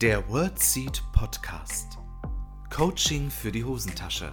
Der 0.00 0.28
WordSeed 0.28 1.02
Podcast. 1.12 1.98
Coaching 2.70 3.32
für 3.32 3.50
die 3.50 3.64
Hosentasche. 3.64 4.32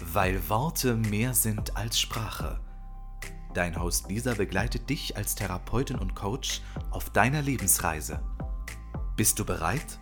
Weil 0.00 0.48
Worte 0.48 0.96
mehr 0.96 1.34
sind 1.34 1.76
als 1.76 2.00
Sprache. 2.00 2.58
Dein 3.52 3.78
Host 3.78 4.08
Lisa 4.08 4.32
begleitet 4.32 4.88
dich 4.88 5.14
als 5.14 5.34
Therapeutin 5.34 5.98
und 5.98 6.14
Coach 6.14 6.62
auf 6.90 7.10
deiner 7.10 7.42
Lebensreise. 7.42 8.22
Bist 9.16 9.38
du 9.38 9.44
bereit? 9.44 9.98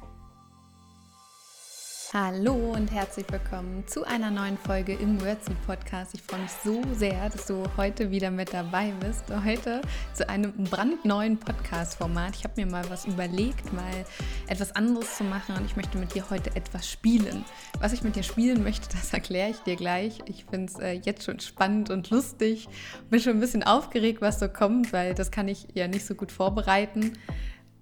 Hallo 2.17 2.55
und 2.55 2.93
herzlich 2.93 3.27
willkommen 3.29 3.83
zu 3.89 4.05
einer 4.05 4.31
neuen 4.31 4.57
Folge 4.57 4.93
im 4.93 5.21
Wordseed 5.21 5.61
Podcast. 5.67 6.15
Ich 6.15 6.23
freue 6.23 6.43
mich 6.43 6.53
so 6.63 6.81
sehr, 6.93 7.29
dass 7.29 7.47
du 7.47 7.65
heute 7.77 8.13
wieder 8.13 8.31
mit 8.31 8.55
dabei 8.55 8.93
bist. 9.01 9.25
Heute 9.45 9.81
zu 10.13 10.29
einem 10.29 10.53
brandneuen 10.53 11.37
Podcast-Format. 11.37 12.37
Ich 12.37 12.45
habe 12.45 12.55
mir 12.55 12.71
mal 12.71 12.89
was 12.89 13.05
überlegt, 13.05 13.73
mal 13.73 14.07
etwas 14.47 14.77
anderes 14.77 15.17
zu 15.17 15.25
machen 15.25 15.57
und 15.57 15.65
ich 15.65 15.75
möchte 15.75 15.99
mit 15.99 16.15
dir 16.15 16.31
heute 16.31 16.55
etwas 16.55 16.89
spielen. 16.89 17.45
Was 17.81 17.93
ich 17.93 18.05
mit 18.05 18.15
dir 18.15 18.23
spielen 18.23 18.63
möchte, 18.63 18.89
das 18.97 19.13
erkläre 19.13 19.51
ich 19.51 19.59
dir 19.65 19.75
gleich. 19.75 20.21
Ich 20.27 20.45
finde 20.45 20.73
es 20.73 20.79
äh, 20.79 20.93
jetzt 20.93 21.25
schon 21.25 21.41
spannend 21.41 21.91
und 21.91 22.11
lustig. 22.11 22.69
Bin 23.11 23.19
schon 23.19 23.33
ein 23.33 23.41
bisschen 23.41 23.65
aufgeregt, 23.65 24.21
was 24.21 24.39
so 24.39 24.49
kommt, 24.49 24.93
weil 24.93 25.15
das 25.15 25.33
kann 25.33 25.49
ich 25.49 25.67
ja 25.75 25.89
nicht 25.89 26.07
so 26.07 26.15
gut 26.15 26.31
vorbereiten. 26.31 27.15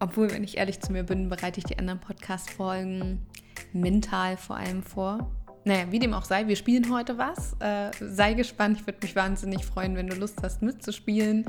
Obwohl, 0.00 0.30
wenn 0.30 0.42
ich 0.42 0.56
ehrlich 0.56 0.80
zu 0.80 0.90
mir 0.90 1.02
bin, 1.02 1.28
bereite 1.28 1.58
ich 1.58 1.64
die 1.64 1.78
anderen 1.78 2.00
Podcast-Folgen 2.00 3.20
mental 3.74 4.36
vor 4.36 4.56
allem 4.56 4.82
vor. 4.82 5.30
Naja, 5.64 5.84
wie 5.90 5.98
dem 5.98 6.12
auch 6.12 6.24
sei, 6.24 6.48
wir 6.48 6.56
spielen 6.56 6.92
heute 6.92 7.18
was. 7.18 7.54
Äh, 7.60 7.90
sei 8.00 8.34
gespannt, 8.34 8.80
ich 8.80 8.86
würde 8.86 8.98
mich 9.02 9.14
wahnsinnig 9.14 9.64
freuen, 9.64 9.96
wenn 9.96 10.08
du 10.08 10.16
Lust 10.16 10.42
hast 10.42 10.60
mitzuspielen 10.62 11.46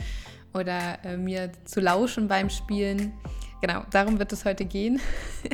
oder 0.54 1.04
äh, 1.04 1.18
mir 1.18 1.52
zu 1.66 1.80
lauschen 1.80 2.28
beim 2.28 2.50
Spielen. 2.50 3.14
Genau, 3.62 3.84
darum 3.90 4.20
wird 4.20 4.32
es 4.32 4.46
heute 4.46 4.66
gehen. 4.66 5.00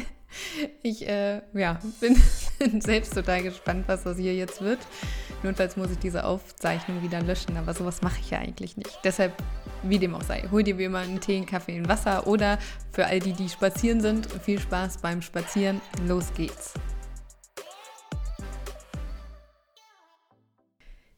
ich 0.83 1.07
äh, 1.07 1.41
ja, 1.53 1.79
bin, 2.01 2.21
bin, 2.59 2.81
selbst 2.81 3.13
total 3.13 3.43
gespannt, 3.43 3.85
was 3.87 4.03
das 4.03 4.17
hier 4.17 4.35
jetzt 4.35 4.61
wird. 4.61 4.79
Notfalls 5.43 5.77
muss 5.77 5.91
ich 5.91 5.99
diese 5.99 6.25
Aufzeichnung 6.25 7.01
wieder 7.01 7.21
löschen, 7.21 7.55
aber 7.55 7.73
sowas 7.73 8.01
mache 8.01 8.19
ich 8.19 8.31
ja 8.31 8.39
eigentlich 8.39 8.75
nicht. 8.75 8.99
Deshalb, 9.03 9.33
wie 9.83 9.99
dem 9.99 10.15
auch 10.15 10.23
sei, 10.23 10.45
hol 10.51 10.63
dir 10.63 10.77
wie 10.77 10.85
immer 10.85 10.99
einen 10.99 11.19
Tee, 11.19 11.37
einen 11.37 11.45
Kaffee, 11.45 11.75
ein 11.75 11.87
Wasser 11.87 12.27
oder 12.27 12.59
für 12.91 13.05
all 13.05 13.19
die, 13.19 13.33
die 13.33 13.49
spazieren 13.49 14.01
sind, 14.01 14.27
viel 14.43 14.59
Spaß 14.59 14.97
beim 14.97 15.21
Spazieren. 15.21 15.81
Los 16.07 16.33
geht's. 16.35 16.73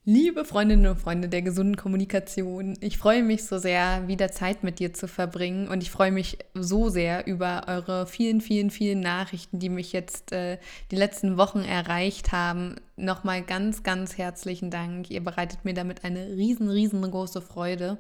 Liebe 0.04 0.46
Freundinnen 0.46 0.88
und 0.88 1.00
Freunde 1.00 1.30
der 1.30 1.44
gesunden 1.44 1.76
Kommunikation, 1.76 2.76
ich 2.82 2.98
freue 2.98 3.22
mich 3.22 3.46
so 3.46 3.60
sehr, 3.60 4.08
wieder 4.08 4.32
Zeit 4.32 4.64
mit 4.64 4.80
dir 4.80 4.94
zu 4.94 5.08
verbringen 5.08 5.68
und 5.68 5.84
ich 5.84 5.92
freue 5.92 6.12
mich 6.12 6.40
so 6.56 6.90
sehr 6.90 7.28
über 7.28 7.66
eure 7.68 8.08
vielen, 8.08 8.42
vielen, 8.42 8.72
vielen 8.72 9.00
Nachrichten, 9.00 9.60
die 9.60 9.70
mich 9.70 9.94
jetzt 9.94 10.32
äh, 10.32 10.58
die 10.90 10.96
letzten 10.96 11.38
Wochen 11.38 11.60
erreicht 11.60 12.32
haben. 12.32 12.78
Nochmal 12.96 13.44
ganz, 13.44 13.84
ganz 13.84 14.18
herzlichen 14.18 14.72
Dank. 14.72 15.12
Ihr 15.12 15.24
bereitet 15.24 15.66
mir 15.66 15.76
damit 15.76 16.04
eine 16.04 16.30
riesen, 16.30 16.68
riesengroße 16.68 17.44
Freude. 17.44 18.00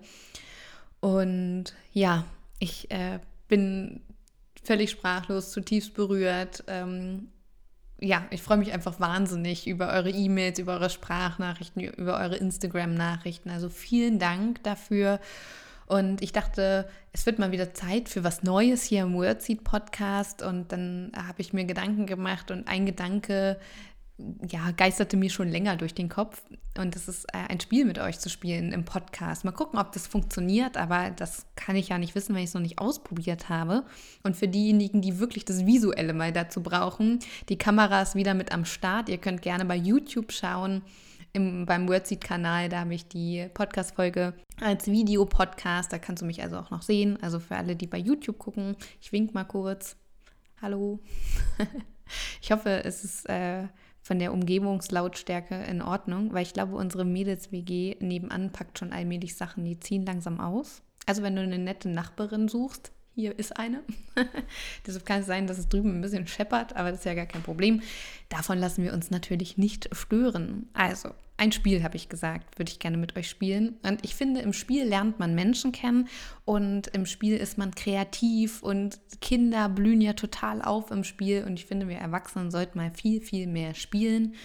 Und 1.01 1.65
ja, 1.91 2.25
ich 2.59 2.89
äh, 2.91 3.19
bin 3.47 4.01
völlig 4.63 4.91
sprachlos, 4.91 5.51
zutiefst 5.51 5.93
berührt. 5.93 6.63
Ähm, 6.67 7.27
ja, 7.99 8.25
ich 8.29 8.41
freue 8.41 8.57
mich 8.57 8.71
einfach 8.71 8.99
wahnsinnig 8.99 9.67
über 9.67 9.89
eure 9.89 10.09
E-Mails, 10.09 10.59
über 10.59 10.73
eure 10.73 10.89
Sprachnachrichten, 10.89 11.81
über 11.81 12.19
eure 12.19 12.37
Instagram-Nachrichten. 12.37 13.49
Also 13.49 13.69
vielen 13.69 14.19
Dank 14.19 14.63
dafür. 14.63 15.19
Und 15.87 16.21
ich 16.21 16.31
dachte, 16.31 16.87
es 17.11 17.25
wird 17.25 17.37
mal 17.37 17.51
wieder 17.51 17.73
Zeit 17.73 18.07
für 18.07 18.23
was 18.23 18.43
Neues 18.43 18.83
hier 18.83 19.03
im 19.03 19.13
Wordseed 19.13 19.63
Podcast. 19.63 20.41
Und 20.41 20.71
dann 20.71 21.11
habe 21.15 21.41
ich 21.41 21.51
mir 21.51 21.65
Gedanken 21.65 22.05
gemacht 22.05 22.49
und 22.49 22.67
ein 22.67 22.85
Gedanke, 22.85 23.59
ja, 24.47 24.71
geisterte 24.71 25.17
mir 25.17 25.29
schon 25.29 25.49
länger 25.49 25.75
durch 25.75 25.93
den 25.93 26.09
Kopf. 26.09 26.43
Und 26.77 26.95
das 26.95 27.07
ist 27.07 27.25
äh, 27.33 27.49
ein 27.49 27.59
Spiel 27.59 27.85
mit 27.85 27.99
euch 27.99 28.19
zu 28.19 28.29
spielen 28.29 28.71
im 28.71 28.85
Podcast. 28.85 29.43
Mal 29.43 29.51
gucken, 29.51 29.79
ob 29.79 29.91
das 29.91 30.07
funktioniert, 30.07 30.77
aber 30.77 31.11
das 31.11 31.45
kann 31.55 31.75
ich 31.75 31.89
ja 31.89 31.97
nicht 31.97 32.15
wissen, 32.15 32.33
weil 32.33 32.43
ich 32.43 32.49
es 32.49 32.53
noch 32.53 32.61
nicht 32.61 32.79
ausprobiert 32.79 33.49
habe. 33.49 33.83
Und 34.23 34.35
für 34.37 34.47
diejenigen, 34.47 35.01
die 35.01 35.19
wirklich 35.19 35.45
das 35.45 35.65
Visuelle 35.65 36.13
mal 36.13 36.31
dazu 36.31 36.63
brauchen, 36.63 37.19
die 37.49 37.57
Kamera 37.57 38.01
ist 38.01 38.15
wieder 38.15 38.33
mit 38.33 38.51
am 38.51 38.65
Start. 38.65 39.09
Ihr 39.09 39.17
könnt 39.17 39.41
gerne 39.41 39.65
bei 39.65 39.75
YouTube 39.75 40.31
schauen. 40.31 40.81
Im, 41.33 41.65
beim 41.65 41.87
Wordseed-Kanal, 41.87 42.67
da 42.67 42.81
habe 42.81 42.93
ich 42.93 43.07
die 43.07 43.47
Podcast-Folge 43.53 44.33
als 44.59 44.87
Videopodcast. 44.87 45.91
Da 45.91 45.97
kannst 45.97 46.21
du 46.21 46.25
mich 46.25 46.43
also 46.43 46.57
auch 46.57 46.71
noch 46.71 46.81
sehen. 46.81 47.17
Also 47.21 47.39
für 47.39 47.55
alle, 47.55 47.77
die 47.77 47.87
bei 47.87 47.97
YouTube 47.97 48.37
gucken, 48.37 48.75
ich 48.99 49.13
wink 49.13 49.33
mal 49.33 49.45
kurz. 49.45 49.95
Hallo. 50.61 50.99
ich 52.41 52.51
hoffe, 52.51 52.83
es 52.83 53.03
ist 53.03 53.29
äh, 53.29 53.67
von 54.01 54.19
der 54.19 54.33
Umgebungslautstärke 54.33 55.55
in 55.63 55.81
Ordnung, 55.81 56.33
weil 56.33 56.43
ich 56.43 56.53
glaube, 56.53 56.75
unsere 56.75 57.05
Mädels-WG 57.05 57.97
nebenan 57.99 58.51
packt 58.51 58.79
schon 58.79 58.93
allmählich 58.93 59.35
Sachen, 59.35 59.63
die 59.63 59.79
ziehen 59.79 60.05
langsam 60.05 60.39
aus. 60.39 60.81
Also 61.05 61.23
wenn 61.23 61.35
du 61.35 61.41
eine 61.41 61.59
nette 61.59 61.89
Nachbarin 61.89 62.47
suchst, 62.47 62.91
hier 63.13 63.37
ist 63.37 63.57
eine. 63.57 63.83
Deshalb 64.85 65.05
kann 65.05 65.21
es 65.21 65.27
sein, 65.27 65.45
dass 65.45 65.57
es 65.57 65.67
drüben 65.67 65.97
ein 65.97 66.01
bisschen 66.01 66.27
scheppert, 66.27 66.75
aber 66.75 66.91
das 66.91 66.99
ist 66.99 67.05
ja 67.05 67.13
gar 67.13 67.25
kein 67.25 67.43
Problem. 67.43 67.81
Davon 68.29 68.57
lassen 68.57 68.83
wir 68.83 68.93
uns 68.93 69.11
natürlich 69.11 69.57
nicht 69.57 69.89
stören. 69.91 70.69
Also, 70.73 71.11
ein 71.41 71.51
Spiel, 71.51 71.81
habe 71.81 71.95
ich 71.95 72.07
gesagt, 72.07 72.59
würde 72.59 72.71
ich 72.71 72.77
gerne 72.77 72.97
mit 72.97 73.17
euch 73.17 73.27
spielen. 73.27 73.79
Und 73.81 74.05
ich 74.05 74.13
finde, 74.13 74.41
im 74.41 74.53
Spiel 74.53 74.85
lernt 74.85 75.17
man 75.17 75.33
Menschen 75.33 75.71
kennen 75.71 76.07
und 76.45 76.85
im 76.89 77.07
Spiel 77.07 77.35
ist 77.35 77.57
man 77.57 77.73
kreativ 77.73 78.61
und 78.61 78.99
Kinder 79.21 79.67
blühen 79.67 80.01
ja 80.01 80.13
total 80.13 80.61
auf 80.61 80.91
im 80.91 81.03
Spiel. 81.03 81.43
Und 81.43 81.53
ich 81.53 81.65
finde, 81.65 81.87
wir 81.87 81.97
Erwachsenen 81.97 82.51
sollten 82.51 82.77
mal 82.77 82.91
viel, 82.91 83.21
viel 83.21 83.47
mehr 83.47 83.73
spielen. 83.73 84.35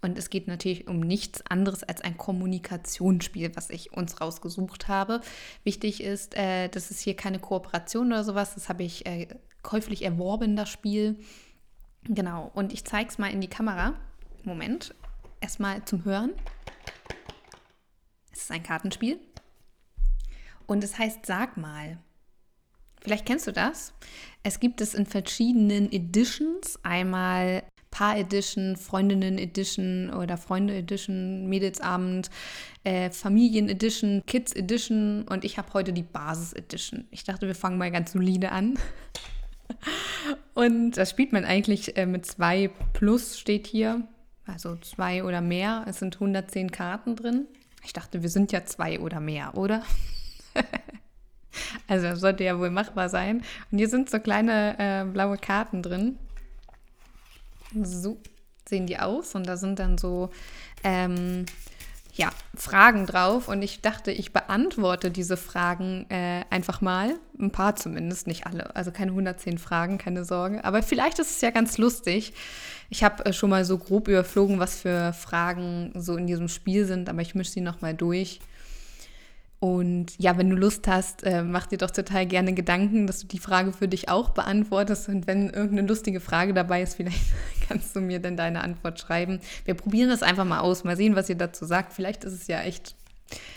Und 0.00 0.16
es 0.16 0.30
geht 0.30 0.48
natürlich 0.48 0.88
um 0.88 1.00
nichts 1.00 1.44
anderes 1.46 1.82
als 1.82 2.00
ein 2.00 2.16
Kommunikationsspiel, 2.16 3.54
was 3.54 3.68
ich 3.68 3.92
uns 3.92 4.22
rausgesucht 4.22 4.88
habe. 4.88 5.20
Wichtig 5.62 6.02
ist, 6.02 6.34
äh, 6.38 6.70
das 6.70 6.90
ist 6.90 7.00
hier 7.00 7.16
keine 7.16 7.38
Kooperation 7.38 8.06
oder 8.06 8.24
sowas. 8.24 8.54
Das 8.54 8.70
habe 8.70 8.82
ich 8.82 9.04
äh, 9.04 9.28
käuflich 9.62 10.06
erworben, 10.06 10.56
das 10.56 10.70
Spiel. 10.70 11.18
Genau. 12.04 12.50
Und 12.54 12.72
ich 12.72 12.86
zeige 12.86 13.10
es 13.10 13.18
mal 13.18 13.30
in 13.30 13.42
die 13.42 13.50
Kamera. 13.50 13.92
Moment 14.42 14.94
erstmal 15.40 15.84
zum 15.84 16.04
Hören. 16.04 16.32
Es 18.32 18.42
ist 18.42 18.50
ein 18.50 18.62
Kartenspiel. 18.62 19.18
Und 20.66 20.82
es 20.84 20.98
heißt 20.98 21.24
Sag 21.26 21.56
mal. 21.56 21.98
Vielleicht 23.00 23.26
kennst 23.26 23.46
du 23.46 23.52
das. 23.52 23.92
Es 24.42 24.58
gibt 24.58 24.80
es 24.80 24.94
in 24.94 25.06
verschiedenen 25.06 25.92
Editions. 25.92 26.78
Einmal 26.82 27.62
Paar 27.90 28.18
Edition, 28.18 28.76
Freundinnen 28.76 29.38
Edition 29.38 30.12
oder 30.12 30.36
Freunde 30.36 30.74
Edition, 30.74 31.46
Mädelsabend, 31.46 32.28
äh, 32.84 33.10
Familien 33.10 33.68
Edition, 33.68 34.22
Kids 34.26 34.52
Edition 34.52 35.22
und 35.22 35.44
ich 35.44 35.56
habe 35.56 35.72
heute 35.72 35.92
die 35.94 36.02
Basis 36.02 36.52
Edition. 36.52 37.06
Ich 37.10 37.24
dachte, 37.24 37.46
wir 37.46 37.54
fangen 37.54 37.78
mal 37.78 37.90
ganz 37.90 38.12
solide 38.12 38.52
an. 38.52 38.78
und 40.54 40.92
das 40.98 41.10
spielt 41.10 41.32
man 41.32 41.44
eigentlich 41.44 41.96
äh, 41.96 42.04
mit 42.06 42.26
zwei 42.26 42.70
Plus 42.92 43.38
steht 43.38 43.66
hier 43.66 44.06
also 44.46 44.76
zwei 44.76 45.24
oder 45.24 45.40
mehr. 45.40 45.84
Es 45.88 45.98
sind 45.98 46.16
110 46.16 46.70
Karten 46.70 47.16
drin. 47.16 47.46
Ich 47.84 47.92
dachte, 47.92 48.22
wir 48.22 48.30
sind 48.30 48.52
ja 48.52 48.64
zwei 48.64 49.00
oder 49.00 49.20
mehr, 49.20 49.56
oder? 49.56 49.82
also 51.88 52.06
das 52.08 52.20
sollte 52.20 52.44
ja 52.44 52.58
wohl 52.58 52.70
machbar 52.70 53.08
sein. 53.08 53.42
Und 53.70 53.78
hier 53.78 53.88
sind 53.88 54.10
so 54.10 54.18
kleine 54.18 54.76
äh, 54.78 55.04
blaue 55.04 55.38
Karten 55.38 55.82
drin. 55.82 56.18
So 57.82 58.18
sehen 58.68 58.86
die 58.86 58.98
aus. 58.98 59.34
Und 59.34 59.46
da 59.46 59.56
sind 59.56 59.78
dann 59.78 59.98
so 59.98 60.30
ähm, 60.84 61.46
ja, 62.16 62.30
Fragen 62.54 63.06
drauf. 63.06 63.48
Und 63.48 63.62
ich 63.62 63.82
dachte, 63.82 64.10
ich 64.10 64.32
beantworte 64.32 65.10
diese 65.10 65.36
Fragen 65.36 66.06
äh, 66.08 66.44
einfach 66.50 66.80
mal. 66.80 67.14
Ein 67.38 67.52
paar 67.52 67.76
zumindest, 67.76 68.26
nicht 68.26 68.46
alle. 68.46 68.74
Also 68.74 68.90
keine 68.90 69.10
110 69.10 69.58
Fragen, 69.58 69.98
keine 69.98 70.24
Sorge. 70.24 70.64
Aber 70.64 70.82
vielleicht 70.82 71.18
ist 71.18 71.30
es 71.30 71.40
ja 71.42 71.50
ganz 71.50 71.78
lustig. 71.78 72.32
Ich 72.88 73.04
habe 73.04 73.26
äh, 73.26 73.32
schon 73.32 73.50
mal 73.50 73.64
so 73.64 73.78
grob 73.78 74.08
überflogen, 74.08 74.58
was 74.58 74.80
für 74.80 75.12
Fragen 75.12 75.92
so 75.94 76.16
in 76.16 76.26
diesem 76.26 76.48
Spiel 76.48 76.86
sind, 76.86 77.08
aber 77.08 77.20
ich 77.20 77.34
mische 77.34 77.52
sie 77.52 77.60
nochmal 77.60 77.94
durch. 77.94 78.40
Und 79.66 80.16
ja, 80.18 80.38
wenn 80.38 80.48
du 80.48 80.54
Lust 80.54 80.86
hast, 80.86 81.24
äh, 81.24 81.42
mach 81.42 81.66
dir 81.66 81.78
doch 81.78 81.90
total 81.90 82.24
gerne 82.24 82.54
Gedanken, 82.54 83.08
dass 83.08 83.18
du 83.18 83.26
die 83.26 83.40
Frage 83.40 83.72
für 83.72 83.88
dich 83.88 84.08
auch 84.08 84.30
beantwortest. 84.30 85.08
Und 85.08 85.26
wenn 85.26 85.50
irgendeine 85.50 85.88
lustige 85.88 86.20
Frage 86.20 86.54
dabei 86.54 86.82
ist, 86.82 86.94
vielleicht 86.94 87.18
kannst 87.68 87.96
du 87.96 88.00
mir 88.00 88.20
dann 88.20 88.36
deine 88.36 88.60
Antwort 88.62 89.00
schreiben. 89.00 89.40
Wir 89.64 89.74
probieren 89.74 90.08
das 90.08 90.22
einfach 90.22 90.44
mal 90.44 90.60
aus, 90.60 90.84
mal 90.84 90.96
sehen, 90.96 91.16
was 91.16 91.28
ihr 91.28 91.34
dazu 91.34 91.64
sagt. 91.64 91.94
Vielleicht 91.94 92.22
ist 92.22 92.34
es 92.34 92.46
ja 92.46 92.60
echt 92.60 92.94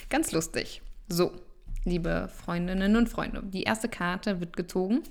ganz 0.10 0.32
lustig. 0.32 0.82
So, 1.10 1.32
liebe 1.86 2.28
Freundinnen 2.44 2.96
und 2.96 3.08
Freunde, 3.08 3.44
die 3.44 3.64
erste 3.64 3.88
Karte 3.88 4.40
wird 4.40 4.58
gezogen. 4.58 5.04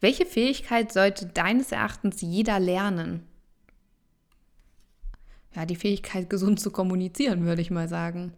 Welche 0.00 0.26
Fähigkeit 0.26 0.92
sollte 0.92 1.24
deines 1.24 1.72
Erachtens 1.72 2.20
jeder 2.20 2.60
lernen? 2.60 3.26
Ja, 5.54 5.64
die 5.64 5.76
Fähigkeit, 5.76 6.28
gesund 6.28 6.60
zu 6.60 6.70
kommunizieren, 6.70 7.46
würde 7.46 7.62
ich 7.62 7.70
mal 7.70 7.88
sagen. 7.88 8.34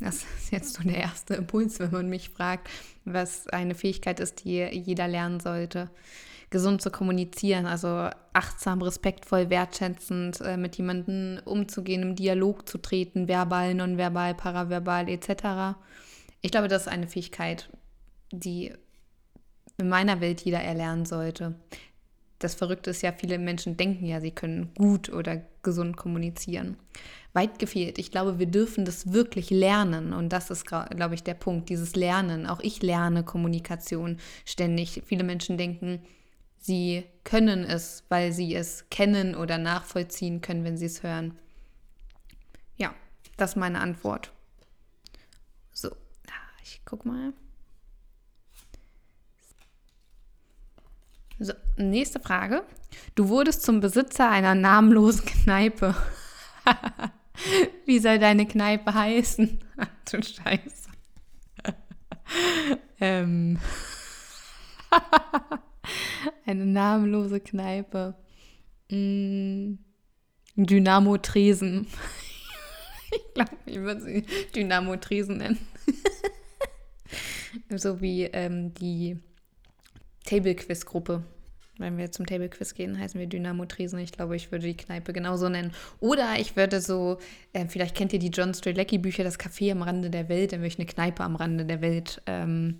Das 0.00 0.24
ist 0.38 0.50
jetzt 0.50 0.74
so 0.74 0.82
der 0.82 0.96
erste 0.96 1.34
Impuls, 1.34 1.78
wenn 1.78 1.90
man 1.90 2.08
mich 2.08 2.30
fragt, 2.30 2.68
was 3.04 3.46
eine 3.48 3.74
Fähigkeit 3.74 4.20
ist, 4.20 4.44
die 4.44 4.58
jeder 4.58 5.08
lernen 5.08 5.40
sollte. 5.40 5.90
Gesund 6.50 6.82
zu 6.82 6.90
kommunizieren, 6.90 7.66
also 7.66 8.10
achtsam, 8.32 8.82
respektvoll, 8.82 9.50
wertschätzend 9.50 10.40
äh, 10.40 10.56
mit 10.56 10.76
jemandem 10.76 11.40
umzugehen, 11.44 12.02
im 12.02 12.16
Dialog 12.16 12.68
zu 12.68 12.78
treten, 12.78 13.28
verbal, 13.28 13.74
nonverbal, 13.74 14.34
paraverbal 14.34 15.08
etc. 15.08 15.78
Ich 16.40 16.50
glaube, 16.50 16.66
das 16.66 16.82
ist 16.82 16.88
eine 16.88 17.06
Fähigkeit, 17.06 17.70
die 18.32 18.72
in 19.78 19.88
meiner 19.88 20.20
Welt 20.20 20.40
jeder 20.40 20.60
erlernen 20.60 21.06
sollte. 21.06 21.54
Das 22.40 22.54
Verrückte 22.54 22.90
ist 22.90 23.02
ja, 23.02 23.12
viele 23.12 23.38
Menschen 23.38 23.76
denken 23.76 24.06
ja, 24.06 24.20
sie 24.20 24.32
können 24.32 24.72
gut 24.76 25.08
oder 25.10 25.42
gesund 25.62 25.96
kommunizieren 25.96 26.76
weit 27.32 27.58
gefehlt. 27.58 27.98
Ich 27.98 28.10
glaube, 28.10 28.38
wir 28.38 28.46
dürfen 28.46 28.84
das 28.84 29.12
wirklich 29.12 29.50
lernen. 29.50 30.12
Und 30.12 30.30
das 30.30 30.50
ist, 30.50 30.66
glaube 30.66 31.14
ich, 31.14 31.22
der 31.22 31.34
Punkt, 31.34 31.68
dieses 31.68 31.94
Lernen. 31.94 32.46
Auch 32.46 32.60
ich 32.60 32.82
lerne 32.82 33.22
Kommunikation 33.24 34.18
ständig. 34.44 35.02
Viele 35.06 35.24
Menschen 35.24 35.56
denken, 35.56 36.02
sie 36.58 37.04
können 37.24 37.64
es, 37.64 38.04
weil 38.08 38.32
sie 38.32 38.54
es 38.54 38.86
kennen 38.90 39.34
oder 39.34 39.58
nachvollziehen 39.58 40.40
können, 40.40 40.64
wenn 40.64 40.76
sie 40.76 40.86
es 40.86 41.02
hören. 41.02 41.38
Ja, 42.76 42.94
das 43.36 43.50
ist 43.50 43.56
meine 43.56 43.80
Antwort. 43.80 44.32
So, 45.72 45.90
ich 46.62 46.80
guck 46.84 47.04
mal. 47.04 47.32
So, 51.42 51.54
nächste 51.78 52.20
Frage. 52.20 52.64
Du 53.14 53.30
wurdest 53.30 53.62
zum 53.62 53.80
Besitzer 53.80 54.28
einer 54.28 54.54
namenlosen 54.54 55.24
Kneipe. 55.24 55.96
Wie 57.86 57.98
soll 57.98 58.18
deine 58.18 58.46
Kneipe 58.46 58.92
heißen? 58.92 59.58
Ach 59.78 59.88
du 60.10 60.22
Scheiße. 60.22 60.90
ähm. 63.00 63.58
Eine 66.44 66.66
namenlose 66.66 67.40
Kneipe. 67.40 68.16
Mm. 68.90 69.76
Dynamo 70.56 71.16
Tresen. 71.16 71.86
ich 73.12 73.34
glaube, 73.34 73.56
ich 73.64 73.76
würde 73.76 74.02
sie 74.02 74.26
Dynamo 74.54 74.96
Tresen 74.96 75.38
nennen. 75.38 75.58
so 77.70 78.02
wie 78.02 78.24
ähm, 78.24 78.74
die 78.74 79.18
Table 80.24 80.54
Quiz 80.54 80.84
Gruppe 80.84 81.22
wenn 81.80 81.96
wir 81.96 82.12
zum 82.12 82.26
Table 82.26 82.48
Quiz 82.48 82.74
gehen, 82.74 82.98
heißen 82.98 83.18
wir 83.18 83.26
Dynamo 83.26 83.64
Tresen. 83.64 83.98
Ich 83.98 84.12
glaube, 84.12 84.36
ich 84.36 84.52
würde 84.52 84.66
die 84.66 84.76
Kneipe 84.76 85.12
genauso 85.12 85.48
nennen. 85.48 85.72
Oder 85.98 86.38
ich 86.38 86.54
würde 86.54 86.80
so, 86.80 87.18
äh, 87.52 87.66
vielleicht 87.66 87.96
kennt 87.96 88.12
ihr 88.12 88.18
die 88.18 88.28
John 88.28 88.54
Strzelecki 88.54 88.98
Bücher, 88.98 89.24
das 89.24 89.40
Café 89.40 89.72
am 89.72 89.82
Rande 89.82 90.10
der 90.10 90.28
Welt, 90.28 90.52
dann 90.52 90.60
würde 90.60 90.68
ich 90.68 90.78
eine 90.78 90.86
Kneipe 90.86 91.24
am 91.24 91.36
Rande 91.36 91.64
der 91.64 91.80
Welt 91.80 92.22
ähm, 92.26 92.78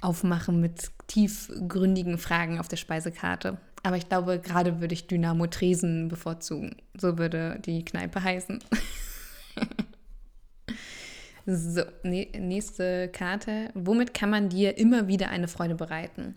aufmachen 0.00 0.60
mit 0.60 0.90
tiefgründigen 1.06 2.18
Fragen 2.18 2.60
auf 2.60 2.68
der 2.68 2.76
Speisekarte. 2.76 3.56
Aber 3.82 3.96
ich 3.96 4.08
glaube, 4.08 4.38
gerade 4.38 4.80
würde 4.80 4.94
ich 4.94 5.06
Dynamo 5.06 5.46
Tresen 5.46 6.08
bevorzugen. 6.08 6.76
So 6.96 7.18
würde 7.18 7.60
die 7.64 7.84
Kneipe 7.84 8.22
heißen. 8.22 8.62
So, 11.46 11.82
nächste 12.04 13.08
Karte. 13.08 13.68
Womit 13.74 14.14
kann 14.14 14.30
man 14.30 14.48
dir 14.48 14.78
immer 14.78 15.08
wieder 15.08 15.28
eine 15.28 15.46
Freude 15.46 15.74
bereiten? 15.74 16.36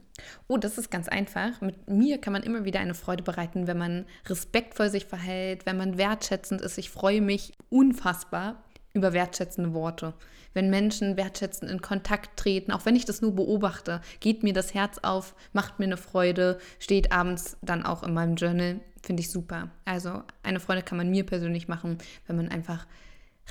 Oh, 0.50 0.58
das 0.58 0.78
ist 0.78 0.92
ganz 0.92 1.08
einfach. 1.08 1.62
Mit 1.62 1.90
mir 1.90 2.20
kann 2.20 2.34
man 2.34 2.44
immer 2.44 2.66
wieder 2.66 2.82
eine 2.82 2.94
Freude 2.94 3.24
bereiten, 3.24 3.68
wenn 3.68 3.78
man 3.78 4.06
respektvoll 4.26 4.90
sich 4.90 5.06
verhält, 5.06 5.66
wenn 5.66 5.78
man 5.78 5.98
wertschätzend 5.98 6.60
ist. 6.60 6.78
Ich 6.78 6.90
freue 6.90 7.22
mich 7.22 7.54
unfassbar 7.70 8.64
über 8.94 9.14
wertschätzende 9.14 9.74
Worte. 9.74 10.14
Wenn 10.54 10.70
Menschen 10.70 11.16
wertschätzend 11.16 11.72
in 11.72 11.82
Kontakt 11.82 12.38
treten, 12.38 12.74
auch 12.74 12.86
wenn 12.86 12.96
ich 12.98 13.06
das 13.06 13.22
nur 13.22 13.34
beobachte, 13.34 14.02
geht 14.20 14.44
mir 14.44 14.54
das 14.54 14.74
Herz 14.74 14.98
auf, 15.04 15.36
macht 15.54 15.80
mir 15.80 15.86
eine 15.86 15.98
Freude, 15.98 16.58
steht 16.80 17.14
abends 17.14 17.56
dann 17.62 17.86
auch 17.86 18.04
in 18.04 18.14
meinem 18.14 18.36
Journal, 18.36 18.82
finde 19.04 19.22
ich 19.22 19.32
super. 19.32 19.70
Also 19.86 20.24
eine 20.44 20.60
Freude 20.60 20.82
kann 20.82 20.98
man 20.98 21.10
mir 21.10 21.26
persönlich 21.26 21.70
machen, 21.70 21.98
wenn 22.26 22.36
man 22.36 22.50
einfach 22.50 22.88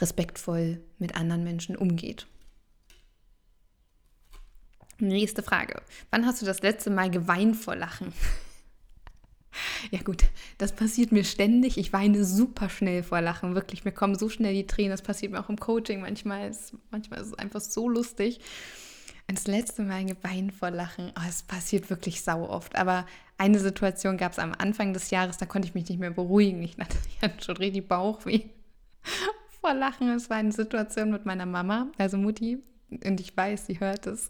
respektvoll 0.01 0.81
mit 0.99 1.17
anderen 1.17 1.45
Menschen 1.45 1.77
umgeht. 1.77 2.27
Nächste 4.99 5.43
Frage. 5.43 5.83
Wann 6.11 6.25
hast 6.25 6.41
du 6.41 6.47
das 6.47 6.63
letzte 6.63 6.91
Mal 6.91 7.11
geweint 7.11 7.57
vor 7.57 7.77
Lachen? 7.77 8.13
Ja 9.91 10.03
gut, 10.03 10.25
das 10.59 10.73
passiert 10.73 11.13
mir 11.13 11.25
ständig. 11.25 11.79
Ich 11.79 11.91
weine 11.95 12.27
super 12.27 12.69
schnell 12.69 13.03
vor 13.03 13.23
Lachen. 13.23 13.55
Wirklich, 13.55 13.87
mir 13.87 13.93
kommen 13.93 14.15
so 14.15 14.29
schnell 14.29 14.53
die 14.53 14.67
Tränen. 14.67 14.91
Das 14.91 15.01
passiert 15.01 15.33
mir 15.33 15.41
auch 15.41 15.49
im 15.49 15.59
Coaching. 15.59 16.03
Manchmal 16.03 16.51
ist, 16.51 16.75
manchmal 16.91 17.23
ist 17.23 17.29
es 17.29 17.35
einfach 17.35 17.63
so 17.63 17.89
lustig. 17.89 18.41
Das 19.29 19.47
letzte 19.47 19.83
Mal 19.83 20.05
geweint 20.05 20.53
vor 20.53 20.71
Lachen, 20.71 21.11
oh, 21.19 21.23
es 21.27 21.43
passiert 21.43 21.89
wirklich 21.89 22.21
sau 22.21 22.47
oft. 22.47 22.77
Aber 22.77 23.07
eine 23.39 23.59
Situation 23.59 24.19
gab 24.19 24.33
es 24.33 24.39
am 24.39 24.53
Anfang 24.53 24.93
des 24.93 25.09
Jahres, 25.09 25.39
da 25.39 25.47
konnte 25.47 25.69
ich 25.69 25.75
mich 25.75 25.89
nicht 25.89 26.01
mehr 26.01 26.11
beruhigen. 26.11 26.63
Ich 26.63 26.77
hatte 27.23 27.43
schon 27.43 27.57
richtig 27.57 27.89
Bauchweh 27.89 28.43
vor 29.67 29.75
Lachen. 29.75 30.09
Es 30.11 30.31
war 30.31 30.37
eine 30.37 30.53
Situation 30.53 31.11
mit 31.11 31.27
meiner 31.27 31.47
Mama, 31.47 31.89
also 31.99 32.17
Mutti, 32.17 32.63
und 33.05 33.21
ich 33.21 33.37
weiß, 33.37 33.67
sie 33.67 33.81
hört 33.81 34.07
es. 34.07 34.29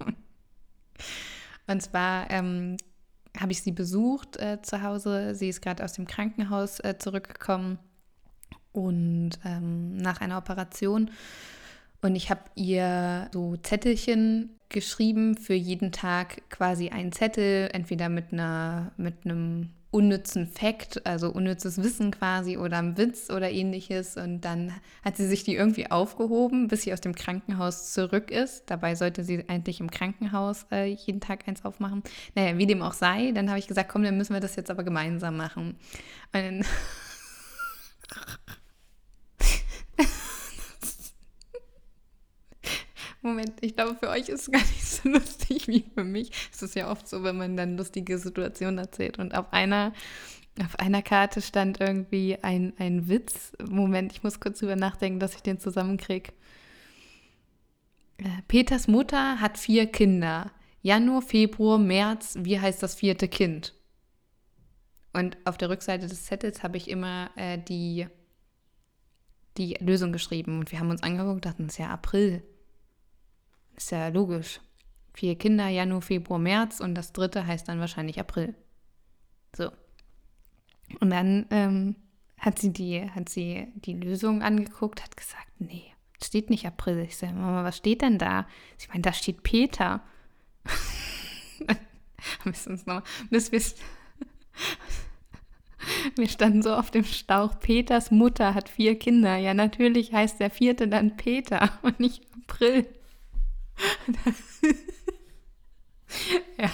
Und 1.66 1.80
zwar 1.80 2.30
ähm, 2.30 2.76
habe 3.38 3.52
ich 3.52 3.62
sie 3.62 3.72
besucht 3.72 4.36
äh, 4.36 4.60
zu 4.60 4.82
Hause. 4.82 5.34
Sie 5.34 5.48
ist 5.48 5.62
gerade 5.62 5.82
aus 5.82 5.92
dem 5.92 6.06
Krankenhaus 6.06 6.78
äh, 6.80 6.98
zurückgekommen 6.98 7.78
und 8.72 9.30
ähm, 9.44 9.96
nach 9.96 10.20
einer 10.20 10.36
Operation. 10.36 11.10
Und 12.02 12.16
ich 12.16 12.28
habe 12.28 12.42
ihr 12.54 13.30
so 13.32 13.56
Zettelchen 13.56 14.58
geschrieben 14.68 15.38
für 15.38 15.54
jeden 15.54 15.90
Tag 15.90 16.50
quasi 16.50 16.90
einen 16.90 17.12
Zettel, 17.12 17.70
entweder 17.72 18.10
mit 18.10 18.32
einer 18.32 18.92
mit 18.98 19.24
einem 19.24 19.70
unnützen 19.94 20.48
Fakt, 20.48 21.06
also 21.06 21.30
unnützes 21.30 21.80
Wissen 21.80 22.10
quasi 22.10 22.58
oder 22.58 22.78
ein 22.78 22.98
Witz 22.98 23.30
oder 23.30 23.48
ähnliches. 23.48 24.16
Und 24.16 24.40
dann 24.40 24.72
hat 25.04 25.16
sie 25.16 25.28
sich 25.28 25.44
die 25.44 25.54
irgendwie 25.54 25.88
aufgehoben, 25.88 26.66
bis 26.66 26.82
sie 26.82 26.92
aus 26.92 27.00
dem 27.00 27.14
Krankenhaus 27.14 27.92
zurück 27.92 28.32
ist. 28.32 28.68
Dabei 28.68 28.96
sollte 28.96 29.22
sie 29.22 29.48
eigentlich 29.48 29.78
im 29.78 29.92
Krankenhaus 29.92 30.66
äh, 30.72 30.86
jeden 30.86 31.20
Tag 31.20 31.46
eins 31.46 31.64
aufmachen. 31.64 32.02
Naja, 32.34 32.58
wie 32.58 32.66
dem 32.66 32.82
auch 32.82 32.92
sei, 32.92 33.30
dann 33.30 33.48
habe 33.48 33.60
ich 33.60 33.68
gesagt, 33.68 33.88
komm, 33.88 34.02
dann 34.02 34.16
müssen 34.16 34.34
wir 34.34 34.40
das 34.40 34.56
jetzt 34.56 34.68
aber 34.68 34.82
gemeinsam 34.82 35.36
machen. 35.36 35.76
Und 36.32 36.42
dann 36.42 36.64
Moment, 43.24 43.54
ich 43.62 43.74
glaube, 43.74 43.96
für 43.98 44.10
euch 44.10 44.28
ist 44.28 44.42
es 44.42 44.50
gar 44.52 44.60
nicht 44.60 44.84
so 44.84 45.08
lustig 45.08 45.66
wie 45.66 45.84
für 45.94 46.04
mich. 46.04 46.30
Es 46.52 46.62
ist 46.62 46.76
ja 46.76 46.90
oft 46.90 47.08
so, 47.08 47.24
wenn 47.24 47.36
man 47.36 47.56
dann 47.56 47.76
lustige 47.76 48.18
Situationen 48.18 48.78
erzählt. 48.78 49.18
Und 49.18 49.34
auf 49.34 49.52
einer, 49.52 49.92
auf 50.60 50.78
einer 50.78 51.02
Karte 51.02 51.40
stand 51.40 51.80
irgendwie 51.80 52.38
ein, 52.42 52.74
ein 52.78 53.08
Witz. 53.08 53.52
Moment, 53.66 54.12
ich 54.12 54.22
muss 54.22 54.40
kurz 54.40 54.60
drüber 54.60 54.76
nachdenken, 54.76 55.20
dass 55.20 55.34
ich 55.34 55.42
den 55.42 55.58
zusammenkriege. 55.58 56.32
Äh, 58.18 58.42
Peters 58.46 58.88
Mutter 58.88 59.40
hat 59.40 59.56
vier 59.58 59.86
Kinder. 59.86 60.52
Januar, 60.82 61.22
Februar, 61.22 61.78
März, 61.78 62.36
wie 62.40 62.60
heißt 62.60 62.82
das 62.82 62.94
vierte 62.94 63.26
Kind? 63.26 63.72
Und 65.14 65.38
auf 65.46 65.56
der 65.56 65.70
Rückseite 65.70 66.06
des 66.08 66.24
Zettels 66.24 66.62
habe 66.62 66.76
ich 66.76 66.90
immer 66.90 67.30
äh, 67.36 67.56
die, 67.56 68.06
die 69.56 69.78
Lösung 69.80 70.12
geschrieben. 70.12 70.58
Und 70.58 70.72
wir 70.72 70.78
haben 70.78 70.90
uns 70.90 71.02
angeguckt, 71.02 71.46
dachten, 71.46 71.64
es 71.64 71.74
ist 71.74 71.78
ja 71.78 71.88
April. 71.88 72.42
Ist 73.76 73.90
ja 73.90 74.08
logisch. 74.08 74.60
Vier 75.14 75.36
Kinder, 75.36 75.68
Januar, 75.68 76.02
Februar, 76.02 76.38
März 76.38 76.80
und 76.80 76.94
das 76.94 77.12
dritte 77.12 77.46
heißt 77.46 77.68
dann 77.68 77.80
wahrscheinlich 77.80 78.18
April. 78.18 78.54
So. 79.56 79.70
Und 81.00 81.10
dann 81.10 81.46
ähm, 81.50 81.96
hat, 82.38 82.58
sie 82.58 82.72
die, 82.72 83.08
hat 83.10 83.28
sie 83.28 83.68
die 83.76 83.94
Lösung 83.94 84.42
angeguckt, 84.42 85.02
hat 85.02 85.16
gesagt, 85.16 85.48
nee, 85.58 85.92
steht 86.22 86.50
nicht 86.50 86.66
April. 86.66 86.98
Ich 87.00 87.16
sage, 87.16 87.32
Mama, 87.32 87.64
was 87.64 87.76
steht 87.76 88.02
denn 88.02 88.18
da? 88.18 88.46
Sie 88.76 88.88
meint, 88.88 89.06
da 89.06 89.12
steht 89.12 89.42
Peter. 89.42 90.02
bis 92.44 92.66
wir, 92.66 93.60
wir 96.16 96.28
standen 96.28 96.62
so 96.62 96.74
auf 96.74 96.90
dem 96.90 97.04
Stauch. 97.04 97.58
Peters 97.60 98.10
Mutter 98.10 98.54
hat 98.54 98.68
vier 98.68 98.98
Kinder. 98.98 99.36
Ja, 99.36 99.54
natürlich 99.54 100.12
heißt 100.12 100.40
der 100.40 100.50
vierte 100.50 100.88
dann 100.88 101.16
Peter 101.16 101.78
und 101.82 102.00
nicht 102.00 102.22
April. 102.42 102.86
ja. 106.58 106.70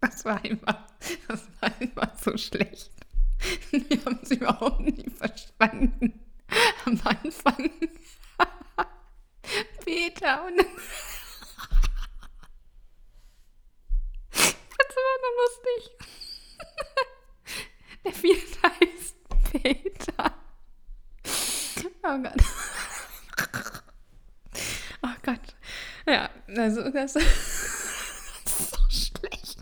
Das 0.00 0.24
war 0.24 0.42
einfach, 0.44 0.86
das 1.28 1.46
war 1.60 1.72
einfach 1.80 2.18
so 2.18 2.36
schlecht. 2.36 2.90
Wir 3.70 4.04
haben 4.04 4.18
es 4.22 4.30
überhaupt 4.30 4.80
nicht 4.80 5.10
verstanden. 5.16 6.20
Am 6.84 7.00
Anfang. 7.04 7.70
Peter 9.84 10.44
und 10.46 10.56
Das 14.30 14.96
war 14.96 15.18
nur 15.20 15.34
lustig. 15.42 15.80
Der 18.04 18.12
vierte 18.12 18.62
heißt 18.62 19.16
Peter. 19.52 20.32
Oh 22.02 22.18
Gott. 22.22 22.42
Also, 26.64 26.80
das, 26.88 27.12
das 27.12 27.22
ist 28.46 28.70
so 28.70 28.78
schlecht. 28.88 29.58